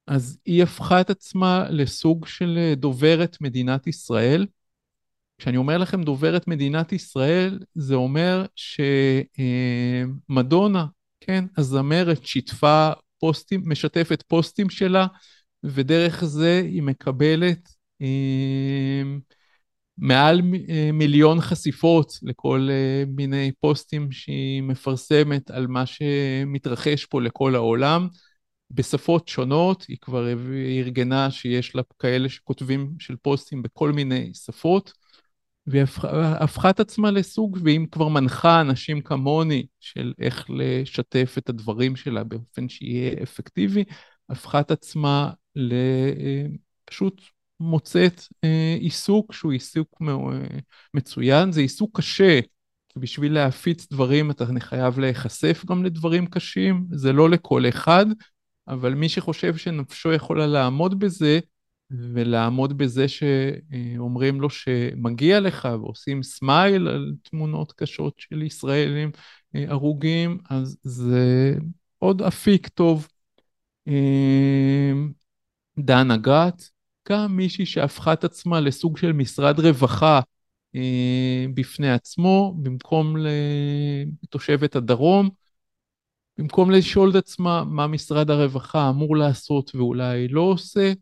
[0.07, 4.45] אז היא הפכה את עצמה לסוג של דוברת מדינת ישראל,
[5.43, 8.45] כשאני אומר לכם דוברת מדינת ישראל, זה אומר
[9.35, 10.85] שמדונה,
[11.21, 15.07] כן, הזמרת שיתפה פוסטים, משתפת פוסטים שלה,
[15.63, 17.69] ודרך זה היא מקבלת
[18.01, 19.03] אה,
[19.97, 27.55] מעל אה, מיליון חשיפות לכל אה, מיני פוסטים שהיא מפרסמת על מה שמתרחש פה לכל
[27.55, 28.07] העולם.
[28.71, 30.27] בשפות שונות, היא כבר
[30.79, 35.02] ארגנה שיש לה כאלה שכותבים של פוסטים בכל מיני שפות.
[35.68, 35.84] והיא
[36.16, 42.24] הפכה את עצמה לסוג, ואם כבר מנחה אנשים כמוני של איך לשתף את הדברים שלה
[42.24, 43.84] באופן שיהיה אפקטיבי,
[44.30, 47.22] הפכה את עצמה לפשוט
[47.59, 50.01] מוצאת אה, עיסוק שהוא עיסוק
[50.93, 52.39] מצוין, זה עיסוק קשה,
[52.89, 58.05] כי בשביל להפיץ דברים אתה חייב להיחשף גם לדברים קשים, זה לא לכל אחד,
[58.68, 61.39] אבל מי שחושב שנפשו יכולה לעמוד בזה,
[61.99, 69.11] ולעמוד בזה שאומרים לו שמגיע לך ועושים סמייל על תמונות קשות של ישראלים
[69.55, 71.55] אה, הרוגים, אז זה
[71.99, 73.07] עוד אפיק טוב.
[73.87, 74.91] אה,
[75.79, 76.69] דנה גת,
[77.09, 80.19] גם מישהי שהפכה את עצמה לסוג של משרד רווחה
[80.75, 83.15] אה, בפני עצמו, במקום
[84.23, 85.29] לתושבת הדרום,
[86.37, 90.93] במקום לשאול את עצמה מה משרד הרווחה אמור לעשות ואולי לא עושה,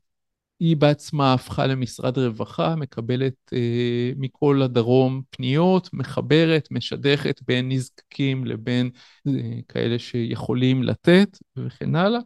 [0.61, 8.89] היא בעצמה הפכה למשרד רווחה, מקבלת אה, מכל הדרום פניות, מחברת, משדכת בין נזקקים לבין
[9.27, 9.31] אה,
[9.67, 12.19] כאלה שיכולים לתת וכן הלאה.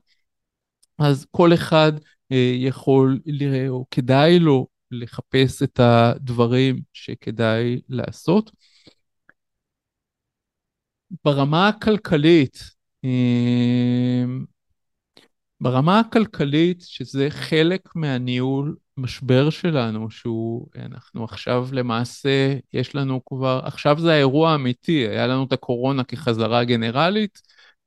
[1.00, 1.92] אז כל אחד
[2.32, 3.20] אה, יכול,
[3.70, 8.52] או כדאי לו לחפש את הדברים שכדאי לעשות.
[11.24, 12.58] ברמה הכלכלית,
[13.06, 14.26] אה,
[15.62, 24.00] ברמה הכלכלית, שזה חלק מהניהול משבר שלנו, שהוא, אנחנו עכשיו למעשה, יש לנו כבר, עכשיו
[24.00, 27.42] זה האירוע האמיתי, היה לנו את הקורונה כחזרה גנרלית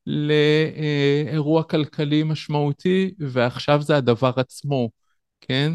[0.06, 4.90] לאירוע כלכלי משמעותי, ועכשיו זה הדבר עצמו,
[5.40, 5.72] כן?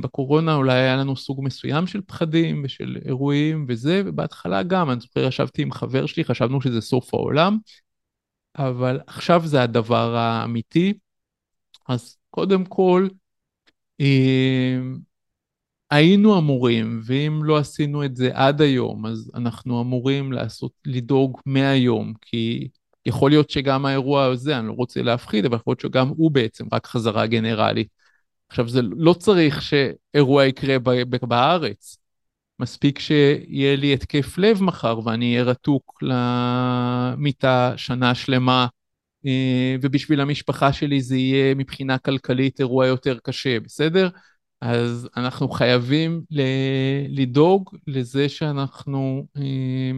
[0.00, 5.20] בקורונה אולי היה לנו סוג מסוים של פחדים ושל אירועים וזה, ובהתחלה גם, אני זוכר,
[5.20, 7.58] ישבתי עם חבר שלי, חשבנו שזה סוף העולם,
[8.58, 10.92] אבל עכשיו זה הדבר האמיתי.
[11.88, 13.08] אז קודם כל,
[15.90, 22.12] היינו אמורים, ואם לא עשינו את זה עד היום, אז אנחנו אמורים לעשות, לדאוג מהיום,
[22.20, 22.68] כי
[23.06, 26.64] יכול להיות שגם האירוע הזה, אני לא רוצה להפחיד, אבל יכול להיות שגם הוא בעצם
[26.72, 27.88] רק חזרה גנרלית.
[28.48, 30.76] עכשיו, זה לא צריך שאירוע יקרה
[31.28, 31.98] בארץ.
[32.60, 38.66] מספיק שיהיה לי התקף לב מחר ואני אהיה רתוק למיטה שנה שלמה,
[39.26, 44.08] אה, ובשביל המשפחה שלי זה יהיה מבחינה כלכלית אירוע יותר קשה, בסדר?
[44.60, 46.22] אז אנחנו חייבים
[47.08, 49.90] לדאוג לזה שאנחנו אה,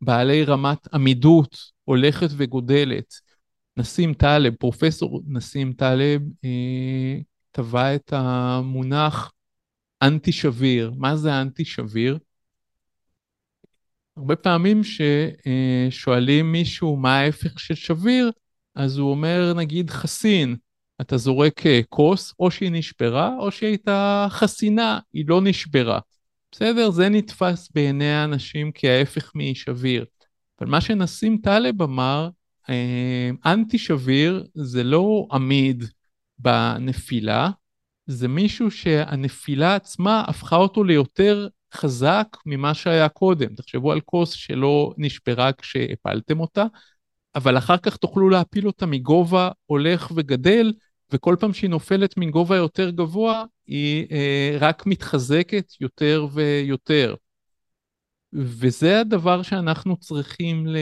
[0.00, 3.14] בעלי רמת עמידות הולכת וגודלת.
[3.76, 7.18] נסים טלב, פרופסור נסים טלב, אה,
[7.50, 9.32] טבע את המונח
[10.02, 10.92] אנטי שביר.
[10.96, 12.18] מה זה אנטי שביר?
[14.16, 18.30] הרבה פעמים ששואלים מישהו מה ההפך של שביר,
[18.74, 20.56] אז הוא אומר נגיד חסין.
[21.00, 25.98] אתה זורק אה, כוס, או שהיא נשברה, או שהיא הייתה חסינה, היא לא נשברה.
[26.52, 26.90] בסדר?
[26.90, 30.04] זה נתפס בעיני האנשים כההפך משביר.
[30.60, 32.28] אבל מה שנסים טלב אמר,
[32.70, 35.84] אה, אנטי שביר זה לא עמיד
[36.38, 37.50] בנפילה,
[38.08, 43.54] זה מישהו שהנפילה עצמה הפכה אותו ליותר חזק ממה שהיה קודם.
[43.54, 46.64] תחשבו על כוס שלא נשברה כשהפלתם אותה,
[47.34, 50.72] אבל אחר כך תוכלו להפיל אותה מגובה הולך וגדל,
[51.12, 57.14] וכל פעם שהיא נופלת מגובה יותר גבוה, היא אה, רק מתחזקת יותר ויותר.
[58.32, 60.76] וזה הדבר שאנחנו צריכים ל...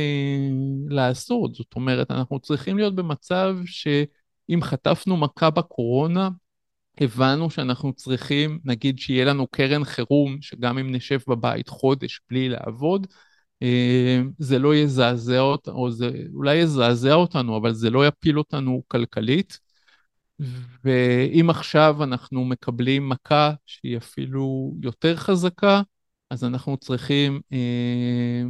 [0.89, 1.55] לעשות.
[1.55, 6.29] זאת אומרת, אנחנו צריכים להיות במצב שאם חטפנו מכה בקורונה,
[7.01, 13.07] הבנו שאנחנו צריכים, נגיד שיהיה לנו קרן חירום, שגם אם נשב בבית חודש בלי לעבוד,
[13.62, 18.82] אה, זה לא יזעזע אותנו, או זה אולי יזעזע אותנו, אבל זה לא יפיל אותנו
[18.88, 19.59] כלכלית.
[20.84, 25.82] ואם עכשיו אנחנו מקבלים מכה שהיא אפילו יותר חזקה,
[26.30, 28.42] אז אנחנו צריכים אה,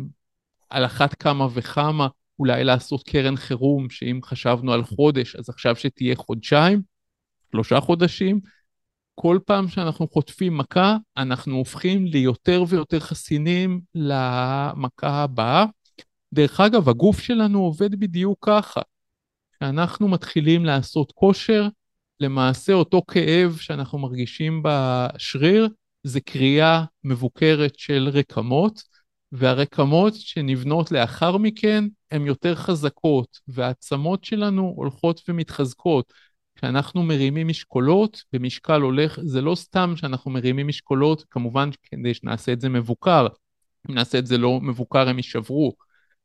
[0.71, 6.17] על אחת כמה וכמה אולי לעשות קרן חירום, שאם חשבנו על חודש, אז עכשיו שתהיה
[6.17, 6.83] חודשיים,
[7.53, 8.41] שלושה חודשים.
[9.15, 15.65] כל פעם שאנחנו חוטפים מכה, אנחנו הופכים ליותר ויותר חסינים למכה הבאה.
[16.33, 18.81] דרך אגב, הגוף שלנו עובד בדיוק ככה.
[19.53, 21.69] כשאנחנו מתחילים לעשות כושר,
[22.21, 25.69] למעשה אותו כאב שאנחנו מרגישים בשריר
[26.03, 28.83] זה קריאה מבוקרת של רקמות,
[29.33, 36.13] והרקמות שנבנות לאחר מכן הן יותר חזקות, והעצמות שלנו הולכות ומתחזקות.
[36.57, 42.61] כשאנחנו מרימים משקולות במשקל הולך, זה לא סתם שאנחנו מרימים משקולות, כמובן כדי שנעשה את
[42.61, 43.27] זה מבוקר.
[43.91, 45.73] אם נעשה את זה לא מבוקר הם יישברו.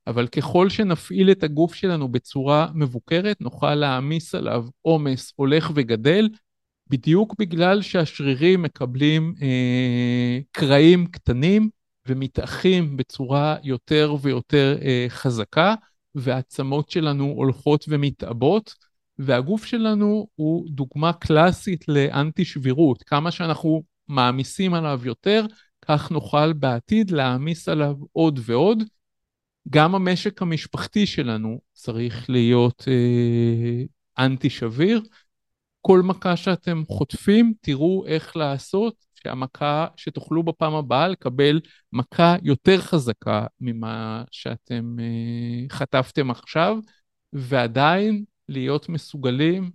[0.07, 6.29] אבל ככל שנפעיל את הגוף שלנו בצורה מבוקרת, נוכל להעמיס עליו עומס הולך וגדל,
[6.87, 11.69] בדיוק בגלל שהשרירים מקבלים אה, קרעים קטנים
[12.07, 15.75] ומתאחים בצורה יותר ויותר אה, חזקה,
[16.15, 18.73] והעצמות שלנו הולכות ומתעבות,
[19.23, 23.03] והגוף שלנו הוא דוגמה קלאסית לאנטי שבירות.
[23.03, 25.45] כמה שאנחנו מעמיסים עליו יותר,
[25.81, 28.83] כך נוכל בעתיד להעמיס עליו עוד ועוד.
[29.69, 33.83] גם המשק המשפחתי שלנו צריך להיות אה,
[34.25, 35.01] אנטי שביר.
[35.81, 41.61] כל מכה שאתם חוטפים, תראו איך לעשות שהמכה שתוכלו בפעם הבאה לקבל
[41.93, 46.77] מכה יותר חזקה ממה שאתם אה, חטפתם עכשיו,
[47.33, 49.71] ועדיין להיות מסוגלים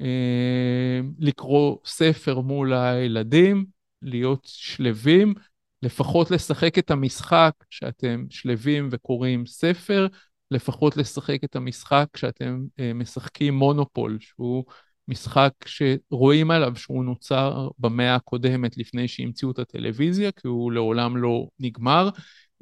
[0.00, 3.66] אה, לקרוא ספר מול הילדים,
[4.02, 5.34] להיות שלווים,
[5.82, 10.06] לפחות לשחק את המשחק שאתם שלווים וקוראים ספר,
[10.50, 14.64] לפחות לשחק את המשחק כשאתם אה, משחקים מונופול, שהוא
[15.08, 21.46] משחק שרואים עליו שהוא נוצר במאה הקודמת לפני שהמציאו את הטלוויזיה, כי הוא לעולם לא
[21.60, 22.08] נגמר.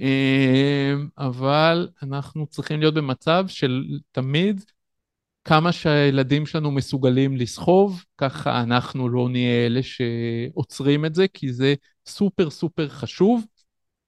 [0.01, 4.61] אה, אבל אנחנו צריכים להיות במצב של תמיד
[5.45, 11.75] כמה שהילדים שלנו מסוגלים לסחוב, ככה אנחנו לא נהיה אלה שעוצרים את זה, כי זה
[12.07, 13.45] סופר סופר חשוב.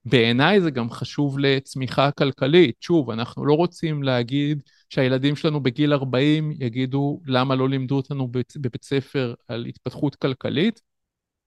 [0.05, 2.74] בעיניי זה גם חשוב לצמיחה כלכלית.
[2.80, 8.85] שוב, אנחנו לא רוצים להגיד שהילדים שלנו בגיל 40 יגידו למה לא לימדו אותנו בבית
[8.85, 10.80] ספר על התפתחות כלכלית.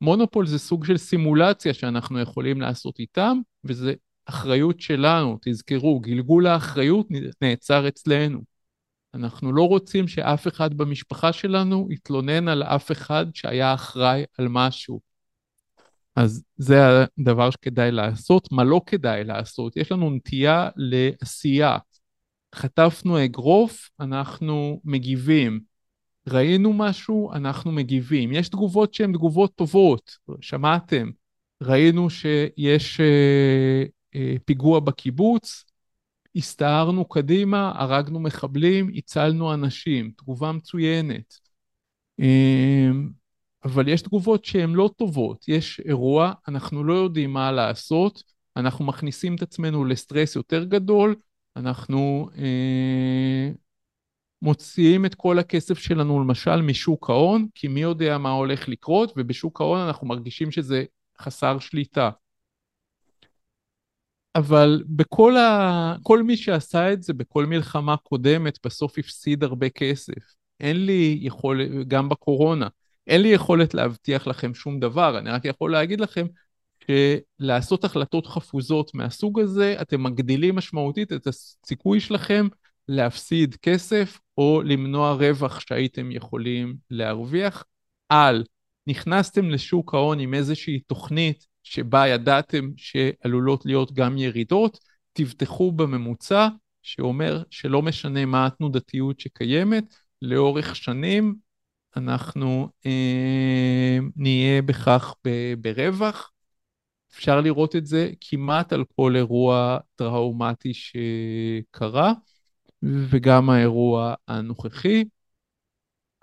[0.01, 3.93] מונופול זה סוג של סימולציה שאנחנו יכולים לעשות איתם, וזה
[4.25, 7.07] אחריות שלנו, תזכרו, גלגול האחריות
[7.41, 8.56] נעצר אצלנו.
[9.13, 14.99] אנחנו לא רוצים שאף אחד במשפחה שלנו יתלונן על אף אחד שהיה אחראי על משהו.
[16.15, 16.77] אז זה
[17.19, 18.51] הדבר שכדאי לעשות.
[18.51, 19.77] מה לא כדאי לעשות?
[19.77, 21.77] יש לנו נטייה לעשייה.
[22.55, 25.59] חטפנו אגרוף, אנחנו מגיבים.
[26.29, 28.31] ראינו משהו, אנחנו מגיבים.
[28.31, 31.09] יש תגובות שהן תגובות טובות, שמעתם?
[31.63, 33.83] ראינו שיש אה,
[34.15, 35.65] אה, פיגוע בקיבוץ,
[36.35, 41.33] הסתערנו קדימה, הרגנו מחבלים, הצלנו אנשים, תגובה מצוינת.
[42.19, 43.09] אמ,
[43.63, 48.23] אבל יש תגובות שהן לא טובות, יש אירוע, אנחנו לא יודעים מה לעשות,
[48.57, 51.15] אנחנו מכניסים את עצמנו לסטרס יותר גדול,
[51.55, 53.51] אנחנו אה,
[54.41, 59.61] מוציאים את כל הכסף שלנו למשל משוק ההון, כי מי יודע מה הולך לקרות, ובשוק
[59.61, 60.85] ההון אנחנו מרגישים שזה
[61.21, 62.09] חסר שליטה.
[64.37, 65.95] אבל בכל ה...
[66.03, 70.35] כל מי שעשה את זה בכל מלחמה קודמת בסוף הפסיד הרבה כסף.
[70.59, 72.67] אין לי יכולת, גם בקורונה,
[73.07, 76.25] אין לי יכולת להבטיח לכם שום דבר, אני רק יכול להגיד לכם
[76.87, 82.47] שלעשות החלטות חפוזות מהסוג הזה, אתם מגדילים משמעותית את הסיכוי שלכם
[82.87, 87.63] להפסיד כסף או למנוע רווח שהייתם יכולים להרוויח.
[88.09, 88.43] על,
[88.87, 94.79] נכנסתם לשוק ההון עם איזושהי תוכנית שבה ידעתם שעלולות להיות גם ירידות,
[95.13, 96.47] תבטחו בממוצע
[96.81, 101.35] שאומר שלא משנה מה התנודתיות שקיימת, לאורך שנים
[101.97, 106.31] אנחנו אה, נהיה בכך ב- ברווח.
[107.11, 112.13] אפשר לראות את זה כמעט על כל אירוע טראומטי שקרה,
[112.83, 115.03] וגם האירוע הנוכחי.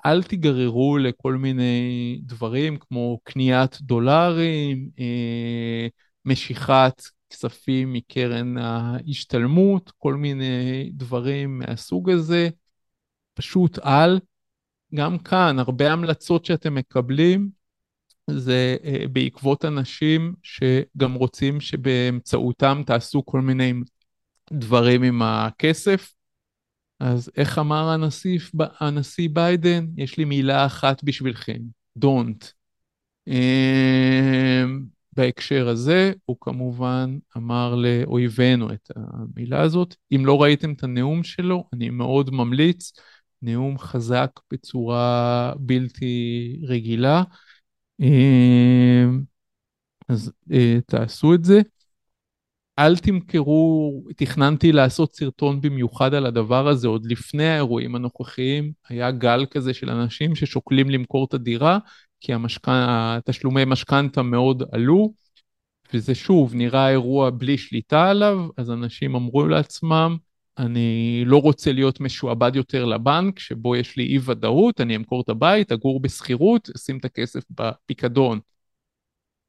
[0.07, 5.87] אל תיגררו לכל מיני דברים כמו קניית דולרים, אה,
[6.25, 12.49] משיכת כספים מקרן ההשתלמות, כל מיני דברים מהסוג הזה.
[13.35, 14.19] פשוט אל.
[14.95, 17.51] גם כאן, הרבה המלצות שאתם מקבלים
[18.31, 23.73] זה אה, בעקבות אנשים שגם רוצים שבאמצעותם תעשו כל מיני
[24.53, 26.15] דברים עם הכסף.
[27.05, 28.39] אז איך אמר הנשיא,
[28.81, 29.87] הנשיא ביידן?
[29.97, 31.59] יש לי מילה אחת בשבילכם,
[32.05, 32.45] Don't.
[33.27, 39.95] אמ, בהקשר הזה, הוא כמובן אמר לאויבינו את המילה הזאת.
[40.13, 42.93] אם לא ראיתם את הנאום שלו, אני מאוד ממליץ.
[43.43, 47.23] נאום חזק בצורה בלתי רגילה.
[48.01, 49.23] אמ,
[50.09, 51.61] אז אה, תעשו את זה.
[52.79, 59.47] אל תמכרו, תכננתי לעשות סרטון במיוחד על הדבר הזה עוד לפני האירועים הנוכחיים, היה גל
[59.51, 61.79] כזה של אנשים ששוקלים למכור את הדירה,
[62.21, 62.33] כי.
[62.67, 65.13] התשלומי משכנתה מאוד עלו,
[65.95, 70.17] וזה שוב נראה אירוע בלי שליטה עליו, אז אנשים אמרו לעצמם,
[70.59, 75.29] אני לא רוצה להיות משועבד יותר לבנק, שבו יש לי אי ודאות, אני אמכור את
[75.29, 78.41] הבית, אגור בשכירות, אשים את הכסף בפיקדון.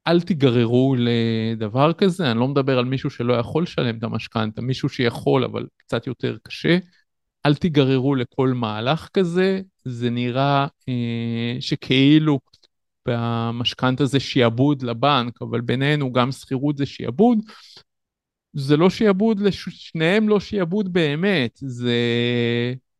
[0.06, 4.88] אל תיגררו לדבר כזה, אני לא מדבר על מישהו שלא יכול לשלם את המשכנתה, מישהו
[4.88, 6.78] שיכול אבל קצת יותר קשה.
[7.46, 12.40] אל תיגררו לכל מהלך כזה, זה נראה אה, שכאילו
[13.08, 17.38] במשכנתה זה שיעבוד לבנק, אבל בינינו גם שכירות זה שיעבוד.
[18.52, 21.94] זה לא שיעבוד, שניהם לא שיעבוד באמת, זה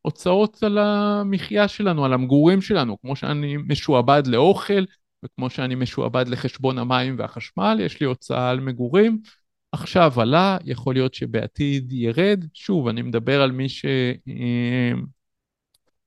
[0.03, 4.85] הוצאות על המחיה שלנו, על המגורים שלנו, כמו שאני משועבד לאוכל,
[5.27, 9.19] וכמו שאני משועבד לחשבון המים והחשמל, יש לי הוצאה על מגורים.
[9.73, 12.45] עכשיו עלה, יכול להיות שבעתיד ירד.
[12.55, 13.85] שוב, אני מדבר על מי, ש...
[14.29, 14.93] אה,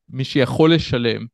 [0.10, 1.26] מי שיכול לשלם.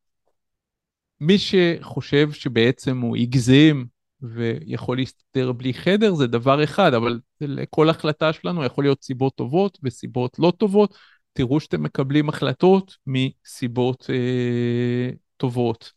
[1.19, 3.85] מי שחושב שבעצם הוא הגזים
[4.21, 9.79] ויכול להסתדר בלי חדר זה דבר אחד, אבל לכל החלטה שלנו יכול להיות סיבות טובות
[9.83, 10.97] וסיבות לא טובות.
[11.33, 15.94] תראו שאתם מקבלים החלטות מסיבות אה, טובות.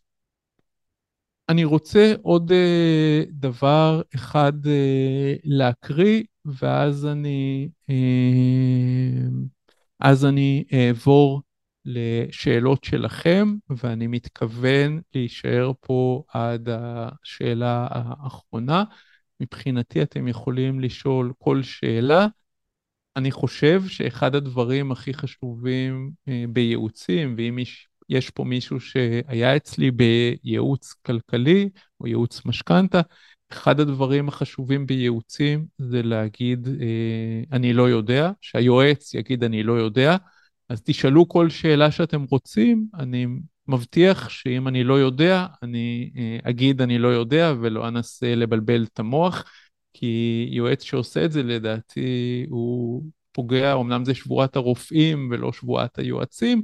[1.49, 7.95] אני רוצה עוד אה, דבר אחד אה, להקריא, ואז אני, אה,
[9.99, 11.41] אז אני אעבור
[11.85, 18.83] לשאלות שלכם, ואני מתכוון להישאר פה עד השאלה האחרונה.
[19.39, 22.27] מבחינתי אתם יכולים לשאול כל שאלה.
[23.15, 26.11] אני חושב שאחד הדברים הכי חשובים
[26.49, 31.69] בייעוצים, ואם יש יש פה מישהו שהיה אצלי בייעוץ כלכלי
[32.01, 33.01] או ייעוץ משכנתה,
[33.51, 40.17] אחד הדברים החשובים בייעוצים זה להגיד, אה, אני לא יודע, שהיועץ יגיד, אני לא יודע,
[40.69, 43.25] אז תשאלו כל שאלה שאתם רוצים, אני
[43.67, 48.99] מבטיח שאם אני לא יודע, אני אה, אגיד אני לא יודע ולא אנסה לבלבל את
[48.99, 49.43] המוח,
[49.93, 56.61] כי יועץ שעושה את זה לדעתי הוא פוגע, אמנם זה שבועת הרופאים ולא שבועת היועצים,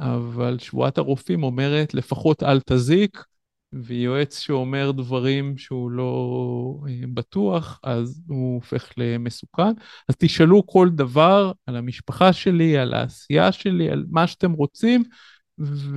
[0.00, 3.24] אבל שבועת הרופאים אומרת לפחות אל תזיק,
[3.74, 9.72] ויועץ שאומר דברים שהוא לא אה, בטוח, אז הוא הופך למסוכן.
[10.08, 15.02] אז תשאלו כל דבר על המשפחה שלי, על העשייה שלי, על מה שאתם רוצים,
[15.58, 15.94] ואתם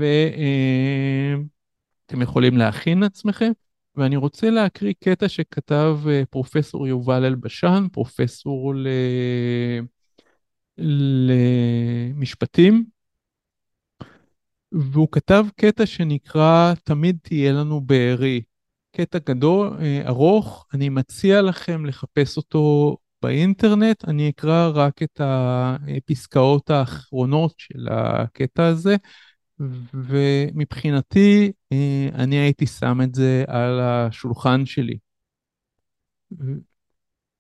[2.18, 3.52] אה, יכולים להכין עצמכם.
[3.95, 8.74] ואני רוצה להקריא קטע שכתב אה, פרופסור יובל אלבשן, פרופסור
[12.18, 12.86] למשפטים,
[14.72, 18.41] והוא כתב קטע שנקרא "תמיד תהיה לנו בארי".
[18.95, 26.70] קטע גדול, אה, ארוך, אני מציע לכם לחפש אותו באינטרנט, אני אקרא רק את הפסקאות
[26.70, 28.95] האחרונות של הקטע הזה,
[29.93, 34.97] ומבחינתי אה, אני הייתי שם את זה על השולחן שלי.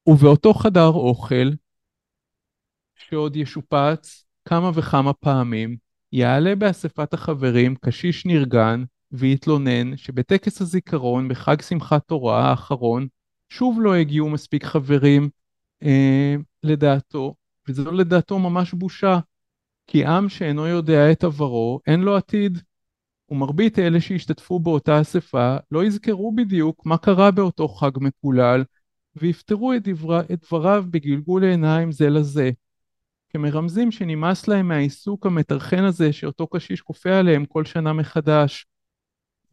[0.07, 1.49] ובאותו חדר אוכל,
[2.95, 5.77] שעוד ישופץ כמה וכמה פעמים,
[6.11, 13.07] יעלה באספת החברים קשיש נרגן ויתלונן שבטקס הזיכרון בחג שמחת תורה האחרון
[13.49, 15.29] שוב לא הגיעו מספיק חברים
[15.83, 17.35] אה, לדעתו,
[17.67, 19.19] וזו לדעתו ממש בושה,
[19.87, 22.57] כי עם שאינו יודע את עברו אין לו עתיד.
[23.29, 28.63] ומרבית אלה שהשתתפו באותה אספה לא יזכרו בדיוק מה קרה באותו חג מקולל,
[29.15, 32.51] ויפתרו את, דבר, את דבריו בגלגול עיניים זה לזה.
[33.37, 38.65] כמרמזים שנמאס להם מהעיסוק המטרחן הזה שאותו קשיש כופה עליהם כל שנה מחדש.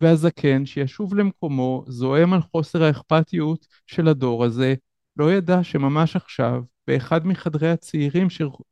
[0.01, 4.75] והזקן שישוב למקומו זועם על חוסר האכפתיות של הדור הזה,
[5.17, 8.29] לא ידע שממש עכשיו, באחד מחדרי הצעירים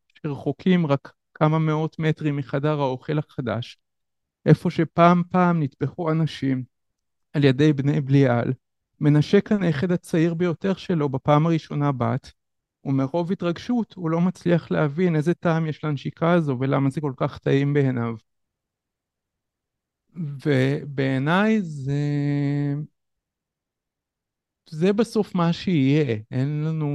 [0.09, 3.79] שרחוקים רק כמה מאות מטרים מחדר האוכל החדש,
[4.47, 6.63] איפה שפעם פעם נטבחו אנשים
[7.33, 8.53] על ידי בני בליעל,
[9.01, 12.33] מנשק הנכד הצעיר ביותר שלו בפעם הראשונה בת,
[12.85, 17.39] ומרוב התרגשות הוא לא מצליח להבין איזה טעם יש לנשיקה הזו ולמה זה כל כך
[17.39, 18.15] טעים בעיניו.
[20.45, 22.03] ובעיניי זה...
[24.71, 26.89] זה בסוף מה שיהיה, אין לנו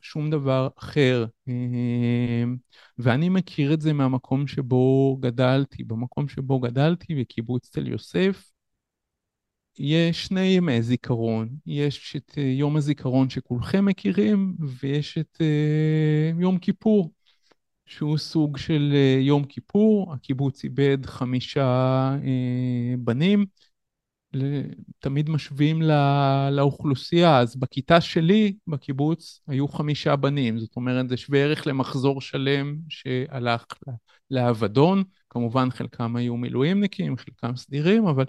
[0.00, 1.26] שום דבר אחר.
[1.48, 2.56] אמ,
[2.98, 5.84] ואני מכיר את זה מהמקום שבו גדלתי.
[5.84, 8.52] במקום שבו גדלתי, בקיבוץ תל יוסף,
[9.78, 11.48] יש שני ימי זיכרון.
[11.66, 17.12] יש את אה, יום הזיכרון שכולכם מכירים, ויש את אה, יום כיפור,
[17.86, 20.12] שהוא סוג של אה, יום כיפור.
[20.14, 22.16] הקיבוץ איבד חמישה
[22.98, 23.44] בנים.
[24.98, 25.94] תמיד משווים לא,
[26.50, 32.76] לאוכלוסייה, אז בכיתה שלי בקיבוץ היו חמישה בנים, זאת אומרת זה שווה ערך למחזור שלם
[32.88, 33.64] שהלך
[34.30, 38.24] לאבדון, כמובן חלקם היו מילואימניקים, חלקם סדירים, אבל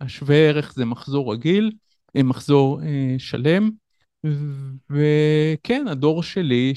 [0.00, 1.72] השווה ערך זה מחזור רגיל,
[2.16, 3.70] אה, מחזור אה, שלם,
[4.90, 6.72] וכן, הדור שלי,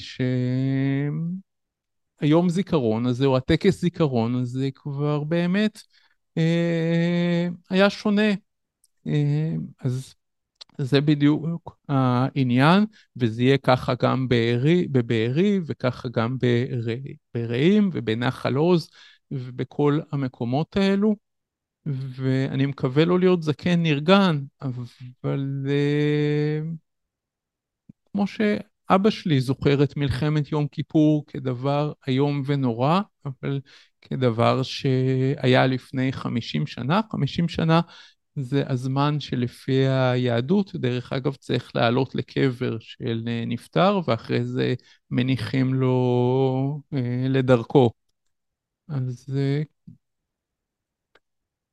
[2.20, 5.82] שהיום זיכרון הזה, או הטקס זיכרון הזה כבר באמת
[6.38, 8.32] אה, היה שונה.
[9.06, 10.14] אה, אז
[10.78, 12.84] זה בדיוק העניין,
[13.16, 16.36] וזה יהיה ככה גם בארי, בבארי, וככה גם
[17.34, 18.88] ברעים ובנחל עוז
[19.30, 21.27] ובכל המקומות האלו.
[21.88, 26.76] ואני מקווה לא להיות זקן נרגן, אבל uh,
[28.12, 33.60] כמו שאבא שלי זוכר את מלחמת יום כיפור כדבר איום ונורא, אבל
[34.00, 37.80] כדבר שהיה לפני 50 שנה, 50 שנה
[38.36, 44.74] זה הזמן שלפי היהדות, דרך אגב, צריך לעלות לקבר של אה, נפטר, ואחרי זה
[45.10, 47.90] מניחים לו אה, לדרכו.
[48.88, 49.62] אז אה,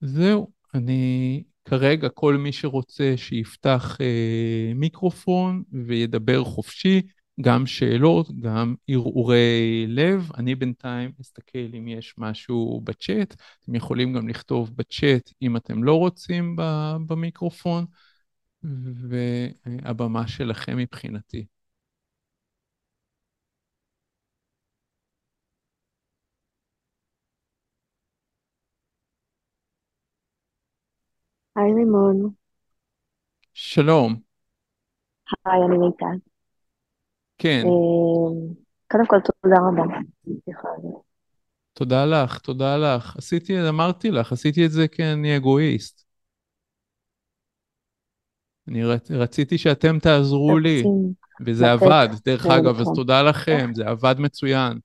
[0.01, 7.01] זהו, אני כרגע, כל מי שרוצה שיפתח אה, מיקרופון וידבר חופשי,
[7.41, 10.29] גם שאלות, גם ערעורי לב.
[10.37, 13.35] אני בינתיים אסתכל אם יש משהו בצ'אט.
[13.63, 16.55] אתם יכולים גם לכתוב בצ'אט אם אתם לא רוצים
[17.07, 17.85] במיקרופון,
[18.63, 21.45] והבמה שלכם מבחינתי.
[31.55, 32.29] היי רימון.
[33.53, 34.15] שלום.
[35.45, 36.25] היי, אני מיטל.
[37.37, 37.63] כן.
[37.65, 38.53] אמ,
[38.91, 39.97] קודם כל, תודה רבה.
[41.73, 43.17] תודה לך, תודה לך.
[43.17, 46.05] עשיתי, אמרתי לך, עשיתי את זה כי אני אגואיסט.
[48.67, 50.83] אני רצ, רציתי שאתם תעזרו לי,
[51.45, 54.79] וזה עבד, דרך אגב, אז תודה לכם, זה עבד מצוין.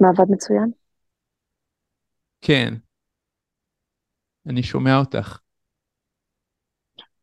[0.00, 0.70] מה עבד מצוין?
[2.40, 2.74] כן.
[4.46, 5.38] אני שומע אותך.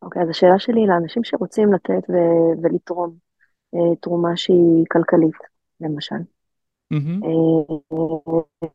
[0.02, 3.16] אוקיי, אז השאלה שלי לאנשים שרוצים לתת ו- ולתרום
[3.76, 5.36] אה, תרומה שהיא כלכלית,
[5.82, 6.16] למשל.
[6.94, 7.26] Mm-hmm.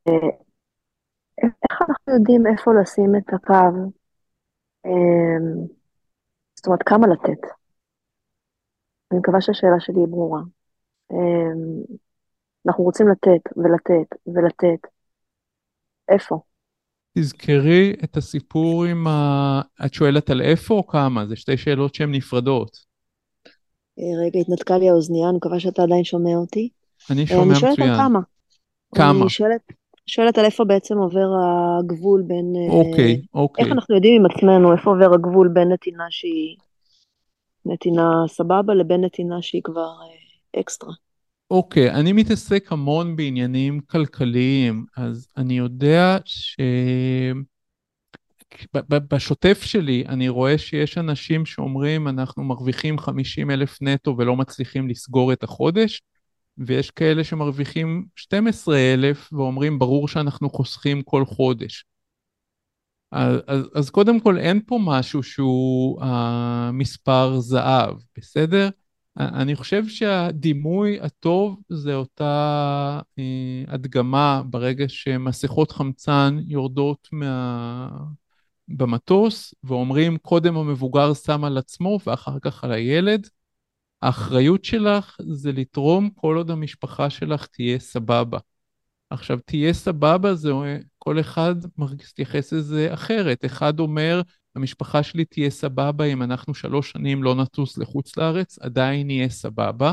[0.08, 0.28] אה,
[1.38, 3.92] איך אנחנו יודעים איפה לשים את הקו?
[4.86, 5.64] אה,
[6.54, 7.42] זאת אומרת, כמה לתת?
[9.12, 10.40] אני מקווה שהשאלה שלי היא ברורה.
[11.12, 11.52] אה,
[12.66, 14.88] אנחנו רוצים לתת ולתת ולתת.
[16.08, 16.53] איפה?
[17.18, 19.60] תזכרי את הסיפור עם ה...
[19.86, 21.26] את שואלת על איפה או כמה?
[21.26, 22.76] זה שתי שאלות שהן נפרדות.
[23.98, 26.68] אה, רגע, התנתקה לי האוזנייה, אני מקווה שאתה עדיין שומע אותי.
[27.10, 27.66] אני שומע מצוין.
[27.66, 28.20] אני שואלת על כמה.
[28.94, 29.20] כמה?
[29.20, 29.60] אני שואלת,
[30.06, 31.26] שואלת על איפה בעצם עובר
[31.78, 32.52] הגבול בין...
[32.70, 33.64] אוקיי, אוקיי.
[33.64, 36.56] איך אנחנו יודעים עם עצמנו איפה עובר הגבול בין נתינה שהיא
[37.66, 39.90] נתינה סבבה לבין נתינה שהיא כבר
[40.60, 40.92] אקסטרה.
[41.50, 46.56] אוקיי, אני מתעסק המון בעניינים כלכליים, אז אני יודע ש...
[48.90, 55.32] בשוטף שלי אני רואה שיש אנשים שאומרים אנחנו מרוויחים 50 אלף נטו ולא מצליחים לסגור
[55.32, 56.02] את החודש,
[56.58, 61.84] ויש כאלה שמרוויחים 12 אלף ואומרים ברור שאנחנו חוסכים כל חודש.
[63.12, 66.04] אז, אז, אז קודם כל אין פה משהו שהוא uh,
[66.72, 68.68] מספר זהב, בסדר?
[69.18, 73.22] אני חושב שהדימוי הטוב זה אותה uh,
[73.68, 77.88] הדגמה ברגע שמסכות חמצן יורדות מה...
[78.68, 83.28] במטוס ואומרים קודם המבוגר שם על עצמו ואחר כך על הילד.
[84.02, 88.38] האחריות שלך זה לתרום כל עוד המשפחה שלך תהיה סבבה.
[89.10, 90.50] עכשיו, תהיה סבבה, זה
[90.98, 93.44] כל אחד מתייחס לזה אחרת.
[93.44, 94.22] אחד אומר,
[94.56, 99.92] המשפחה שלי תהיה סבבה אם אנחנו שלוש שנים לא נטוס לחוץ לארץ, עדיין נהיה סבבה.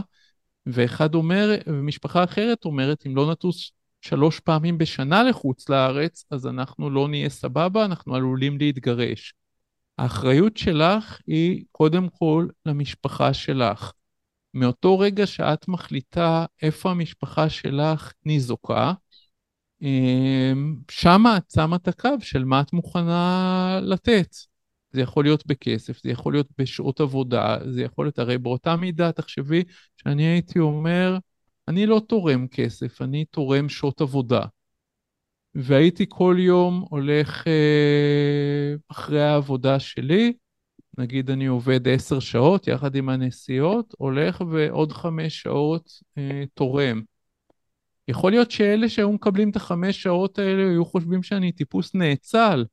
[0.66, 3.72] ואחד אומר, ומשפחה אחרת אומרת, אם לא נטוס
[4.02, 9.34] שלוש פעמים בשנה לחוץ לארץ, אז אנחנו לא נהיה סבבה, אנחנו עלולים להתגרש.
[9.98, 13.92] האחריות שלך היא קודם כל למשפחה שלך.
[14.54, 18.94] מאותו רגע שאת מחליטה איפה המשפחה שלך ניזוקה,
[19.82, 24.36] אמ, שמה את שמה את הקו של מה את מוכנה לתת.
[24.94, 29.12] זה יכול להיות בכסף, זה יכול להיות בשעות עבודה, זה יכול להיות, הרי באותה מידה,
[29.12, 29.64] תחשבי
[29.98, 31.18] שאני הייתי אומר,
[31.68, 34.42] אני לא תורם כסף, אני תורם שעות עבודה.
[35.56, 40.34] והייתי כל יום הולך אה, אחרי העבודה שלי,
[40.98, 47.02] נגיד אני עובד עשר שעות יחד עם הנסיעות, הולך ועוד חמש שעות אה, תורם.
[48.08, 52.66] יכול להיות שאלה שהיו מקבלים את החמש שעות האלה היו חושבים שאני טיפוס נאצל,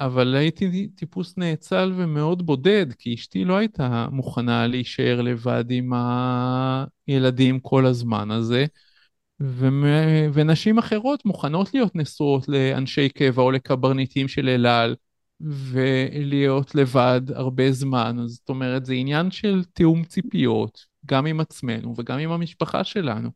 [0.00, 5.92] אבל הייתי טיפוס נאצל ומאוד בודד, כי אשתי לא הייתה מוכנה להישאר לבד עם
[7.06, 8.66] הילדים כל הזמן הזה,
[9.42, 9.66] ו...
[10.34, 14.94] ונשים אחרות מוכנות להיות נשואות לאנשי קבע או לקברניטים של אל על,
[15.40, 18.18] ולהיות לבד הרבה זמן.
[18.24, 23.30] אז זאת אומרת, זה עניין של תיאום ציפיות, גם עם עצמנו וגם עם המשפחה שלנו.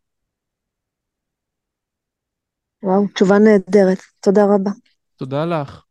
[2.83, 3.99] וואו, תשובה נהדרת.
[4.21, 4.71] תודה רבה.
[5.17, 5.88] תודה לך.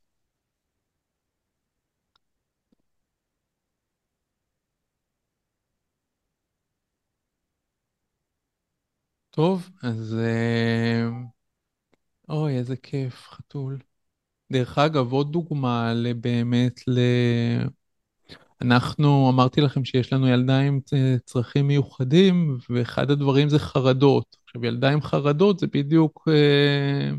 [9.37, 10.15] טוב, אז...
[10.19, 11.09] אה,
[12.29, 13.77] אוי, איזה כיף, חתול.
[14.51, 16.99] דרך אגב, עוד דוגמה לבאמת ל...
[18.61, 20.79] אנחנו, אמרתי לכם שיש לנו ילדה עם
[21.25, 24.37] צרכים מיוחדים, ואחד הדברים זה חרדות.
[24.45, 27.11] עכשיו, ילדה עם חרדות זה בדיוק, אה,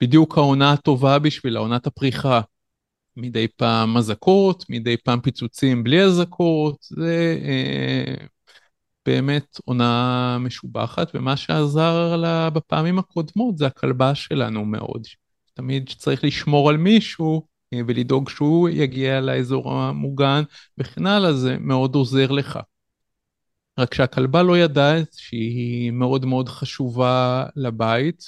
[0.00, 2.40] בדיוק העונה הטובה בשבילה, עונת הפריחה.
[3.16, 8.26] מדי פעם אזעקות, מדי פעם פיצוצים בלי אזעקות, זה אה,
[9.06, 15.06] באמת עונה משובחת, ומה שעזר לה בפעמים הקודמות זה הכלבה שלנו מאוד.
[15.54, 20.42] תמיד צריך לשמור על מישהו אה, ולדאוג שהוא יגיע לאזור המוגן
[20.78, 22.58] וכן הלאה, זה מאוד עוזר לך.
[23.78, 28.22] רק שהכלבה לא ידעה שהיא מאוד מאוד חשובה לבית,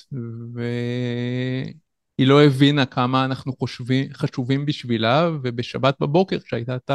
[2.19, 6.91] והיא לא הבינה כמה אנחנו חושבים, חשובים בשבילה, ובשבת בבוקר, כשהייתה את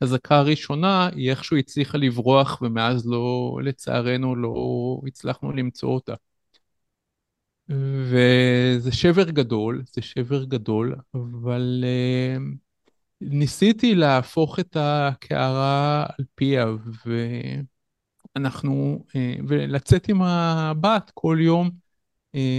[0.00, 4.54] האזעקה הראשונה, היא איכשהו הצליחה לברוח, ומאז לא, לצערנו, לא
[5.06, 6.14] הצלחנו למצוא אותה.
[7.68, 12.40] וזה שבר גדול, זה שבר גדול, אבל uh,
[13.20, 16.66] ניסיתי להפוך את הקערה על פיה,
[18.36, 19.12] ואנחנו, uh,
[19.48, 21.70] ולצאת עם הבת כל יום,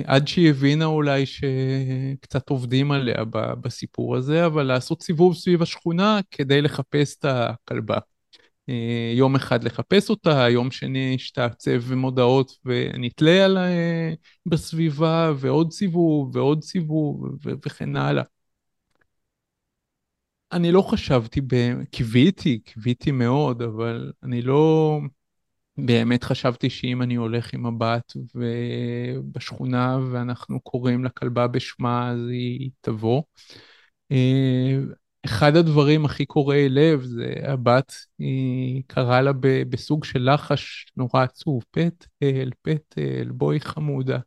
[0.06, 3.26] עד שהיא הבינה אולי שקצת עובדים עליה
[3.62, 7.98] בסיפור הזה, אבל לעשות סיבוב סביב השכונה כדי לחפש את הכלבה.
[8.70, 13.58] אה, יום אחד לחפש אותה, יום שני שתעצב מודעות ונתלה על
[14.46, 18.24] בסביבה, ועוד סיבוב ועוד סיבוב וכן הלאה.
[20.52, 21.42] אני לא חשבתי.
[21.92, 25.00] קיוויתי, קיוויתי מאוד, אבל אני לא
[25.78, 28.14] באמת חשבתי שאם אני הולך עם הבת
[29.32, 33.24] בשכונה ואנחנו קוראים לכלבה בשמה, אז היא תבוא.
[34.12, 34.78] אה,
[35.26, 39.32] אחד הדברים הכי קורעי לב זה הבת, היא קראה לה
[39.70, 44.20] בסוג של לחש נורא עצוב, פטל, פטל, בואי חמודה.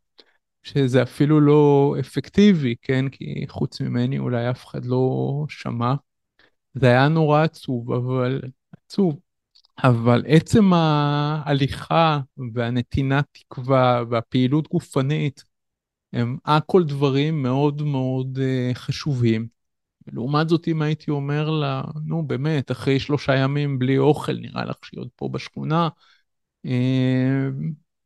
[0.63, 3.09] שזה אפילו לא אפקטיבי, כן?
[3.09, 5.95] כי חוץ ממני אולי אף אחד לא שמע.
[6.75, 8.41] זה היה נורא עצוב, אבל
[8.73, 9.21] עצוב.
[9.85, 12.21] אבל עצם ההליכה
[12.55, 15.45] והנתינת תקווה והפעילות גופנית
[16.13, 19.49] הם הכל דברים מאוד מאוד uh, חשובים.
[20.13, 24.77] לעומת זאת, אם הייתי אומר לה, נו באמת, אחרי שלושה ימים בלי אוכל, נראה לך
[24.85, 25.89] שהיא עוד פה בשכונה,
[26.67, 26.71] uh,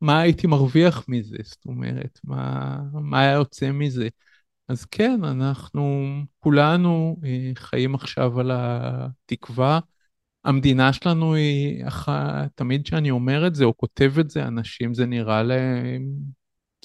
[0.00, 1.36] מה הייתי מרוויח מזה?
[1.42, 4.08] זאת אומרת, מה, מה היה יוצא מזה?
[4.68, 7.16] אז כן, אנחנו כולנו
[7.54, 9.80] חיים עכשיו על התקווה.
[10.44, 11.84] המדינה שלנו היא,
[12.54, 16.12] תמיד כשאני אומר את זה או כותב את זה, אנשים זה נראה להם,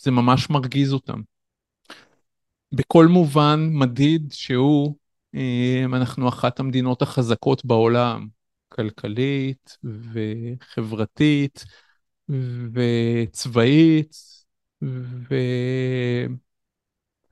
[0.01, 1.21] זה ממש מרגיז אותם.
[2.71, 4.95] בכל מובן מדיד שהוא,
[5.35, 8.27] אה, אנחנו אחת המדינות החזקות בעולם,
[8.69, 9.77] כלכלית
[10.63, 11.65] וחברתית
[12.73, 14.15] וצבאית,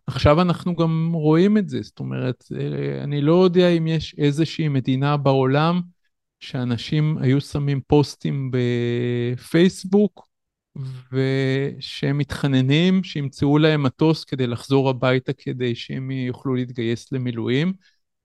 [0.08, 4.68] ועכשיו אנחנו גם רואים את זה, זאת אומרת, אה, אני לא יודע אם יש איזושהי
[4.68, 5.82] מדינה בעולם
[6.44, 8.52] שאנשים היו שמים פוסטים
[9.34, 10.28] בפייסבוק
[11.12, 17.74] ושהם מתחננים שימצאו להם מטוס כדי לחזור הביתה כדי שהם יוכלו להתגייס למילואים.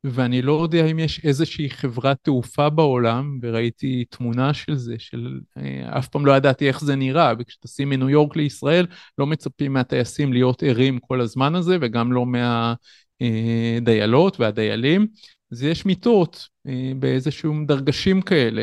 [0.04, 5.98] ואני לא יודע אם יש איזושהי חברת תעופה בעולם, וראיתי תמונה של זה, של אה,
[5.98, 8.86] אף פעם לא ידעתי איך זה נראה, וכשטסים מניו יורק לישראל,
[9.18, 12.26] לא מצפים מהטייסים להיות ערים כל הזמן הזה, וגם לא
[13.20, 15.06] מהדיילות והדיילים.
[15.52, 18.62] אז יש מיטות אה, באיזשהם דרגשים כאלה.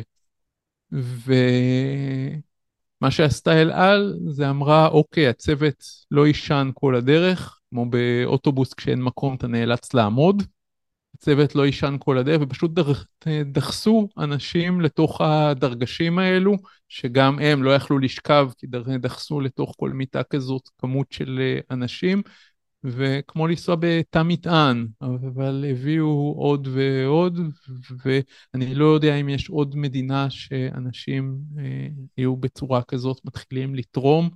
[0.91, 1.31] ומה
[3.11, 9.35] שעשתה אל על זה אמרה, אוקיי, הצוות לא יישן כל הדרך, כמו באוטובוס כשאין מקום
[9.35, 10.43] אתה נאלץ לעמוד.
[11.15, 13.05] הצוות לא יישן כל הדרך, ופשוט דח,
[13.51, 16.55] דחסו אנשים לתוך הדרגשים האלו,
[16.89, 18.67] שגם הם לא יכלו לשכב, כי
[18.99, 22.21] דחסו לתוך כל מיטה כזאת כמות של אה, אנשים,
[22.85, 27.39] וכמו לנסוע בתא מטען, אבל הביאו עוד ועוד,
[28.05, 31.87] ואני לא יודע אם יש עוד מדינה שאנשים אה,
[32.17, 34.29] יהיו בצורה כזאת מתחילים לתרום,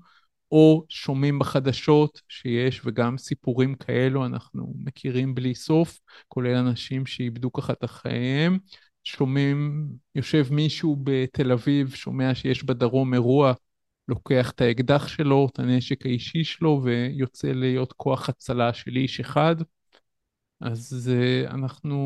[0.51, 7.73] או שומעים בחדשות שיש, וגם סיפורים כאלו אנחנו מכירים בלי סוף, כולל אנשים שאיבדו ככה
[7.73, 8.57] את החייהם.
[9.03, 13.53] שומעים, יושב מישהו בתל אביב, שומע שיש בדרום אירוע
[14.09, 19.55] לוקח את האקדח שלו, את הנשק האישי שלו, ויוצא להיות כוח הצלה של איש אחד.
[20.61, 21.11] אז
[21.47, 21.97] אנחנו,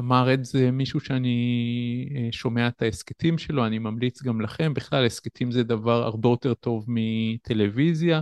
[0.00, 4.74] אמר את זה מישהו שאני אה, שומע את ההסכתים שלו, אני ממליץ גם לכם.
[4.74, 8.20] בכלל, הסכתים זה דבר הרבה יותר טוב מטלוויזיה.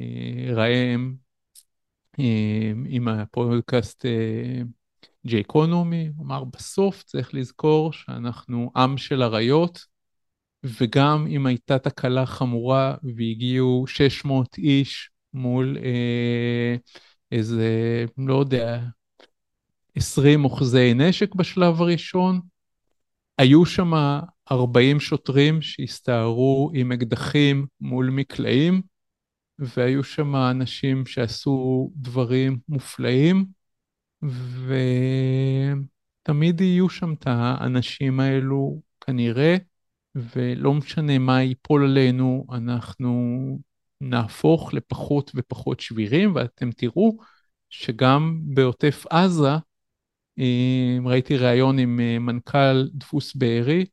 [0.00, 1.14] אה, ראם
[2.20, 4.04] אה, עם הפודקאסט
[5.26, 9.89] ג'ייקונומי, אמר בסוף צריך לזכור שאנחנו עם של אריות,
[10.64, 16.76] וגם אם הייתה תקלה חמורה והגיעו 600 איש מול אה,
[17.32, 18.80] איזה, לא יודע,
[19.94, 22.40] 20 אוחזי נשק בשלב הראשון,
[23.38, 23.92] היו שם
[24.52, 28.82] 40 שוטרים שהסתערו עם אקדחים מול מקלעים,
[29.58, 33.46] והיו שם אנשים שעשו דברים מופלאים,
[36.22, 39.56] ותמיד יהיו שם את האנשים האלו כנראה.
[40.14, 43.58] ולא משנה מה ייפול עלינו, אנחנו
[44.00, 47.16] נהפוך לפחות ופחות שבירים, ואתם תראו
[47.70, 49.56] שגם בעוטף עזה,
[50.38, 53.84] אה, ראיתי ראיון עם אה, מנכ"ל דפוס בארי,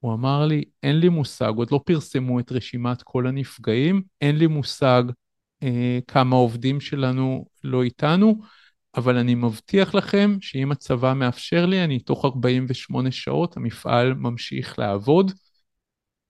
[0.00, 4.46] הוא אמר לי, אין לי מושג, עוד לא פרסמו את רשימת כל הנפגעים, אין לי
[4.46, 5.02] מושג
[5.62, 8.40] אה, כמה עובדים שלנו לא איתנו,
[8.96, 15.32] אבל אני מבטיח לכם שאם הצבא מאפשר לי, אני תוך 48 שעות המפעל ממשיך לעבוד.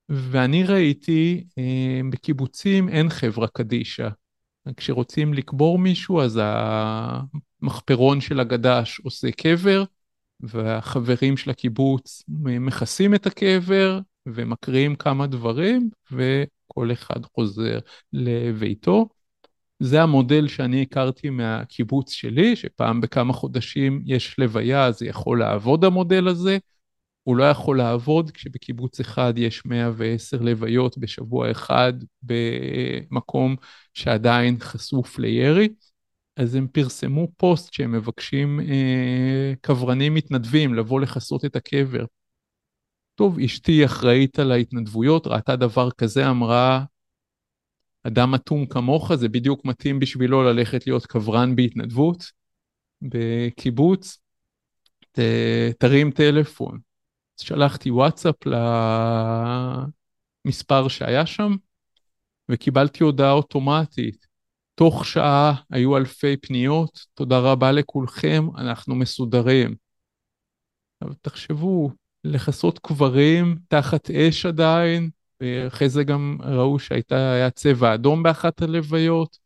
[0.08, 4.08] ואני ראיתי, אה, בקיבוצים אין חברה קדישא.
[4.76, 6.40] כשרוצים לקבור מישהו, אז
[7.62, 9.84] המחפרון של הגד"ש עושה קבר,
[10.40, 17.78] והחברים של הקיבוץ מכסים את הקבר ומקריאים כמה דברים, וכל אחד חוזר
[18.12, 19.08] לביתו.
[19.80, 26.28] זה המודל שאני הכרתי מהקיבוץ שלי, שפעם בכמה חודשים יש לוויה, זה יכול לעבוד המודל
[26.28, 26.58] הזה.
[27.28, 31.92] הוא לא יכול לעבוד כשבקיבוץ אחד יש 110 לוויות בשבוע אחד
[32.22, 33.56] במקום
[33.94, 35.68] שעדיין חשוף לירי.
[36.36, 42.04] אז הם פרסמו פוסט שהם מבקשים אה, קברנים מתנדבים לבוא לכסות את הקבר.
[43.14, 46.84] טוב, אשתי אחראית על ההתנדבויות, ראתה דבר כזה, אמרה,
[48.02, 52.24] אדם אטום כמוך, זה בדיוק מתאים בשבילו ללכת להיות קברן בהתנדבות
[53.02, 54.18] בקיבוץ,
[55.12, 55.18] ת,
[55.78, 56.87] תרים טלפון.
[57.40, 58.34] שלחתי וואטסאפ
[60.44, 61.52] למספר שהיה שם,
[62.48, 64.26] וקיבלתי הודעה אוטומטית.
[64.74, 69.74] תוך שעה היו אלפי פניות, תודה רבה לכולכם, אנחנו מסודרים.
[71.02, 71.90] אבל תחשבו,
[72.24, 75.10] לכסות קברים תחת אש עדיין,
[75.40, 79.38] ואחרי זה גם ראו שהיה צבע אדום באחת הלוויות,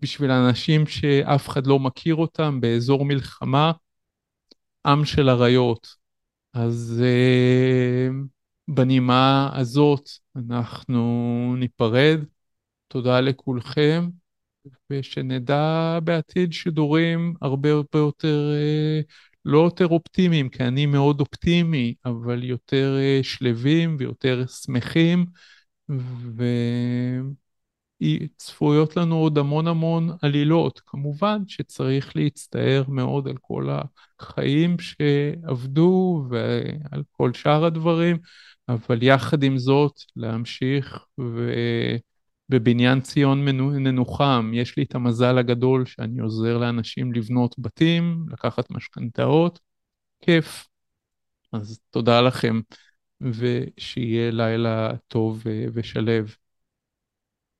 [0.00, 3.72] בשביל אנשים שאף אחד לא מכיר אותם באזור מלחמה,
[4.86, 5.95] עם של אריות.
[6.56, 8.14] אז uh,
[8.68, 12.20] בנימה הזאת אנחנו ניפרד.
[12.88, 14.08] תודה לכולכם,
[14.90, 19.04] ושנדע בעתיד שידורים הרבה הרבה יותר, uh,
[19.44, 25.26] לא יותר אופטימיים, כי אני מאוד אופטימי, אבל יותר uh, שלווים ויותר שמחים,
[25.90, 26.44] ו...
[28.36, 30.80] צפויות לנו עוד המון המון עלילות.
[30.86, 33.68] כמובן שצריך להצטער מאוד על כל
[34.20, 38.18] החיים שעבדו ועל כל שאר הדברים,
[38.68, 41.04] אבל יחד עם זאת להמשיך
[42.48, 43.44] ובבניין ציון
[43.78, 44.50] ננוחם.
[44.54, 49.60] יש לי את המזל הגדול שאני עוזר לאנשים לבנות בתים, לקחת משכנתאות,
[50.20, 50.68] כיף.
[51.52, 52.60] אז תודה לכם,
[53.20, 55.42] ושיהיה לילה טוב
[55.74, 56.34] ושלב.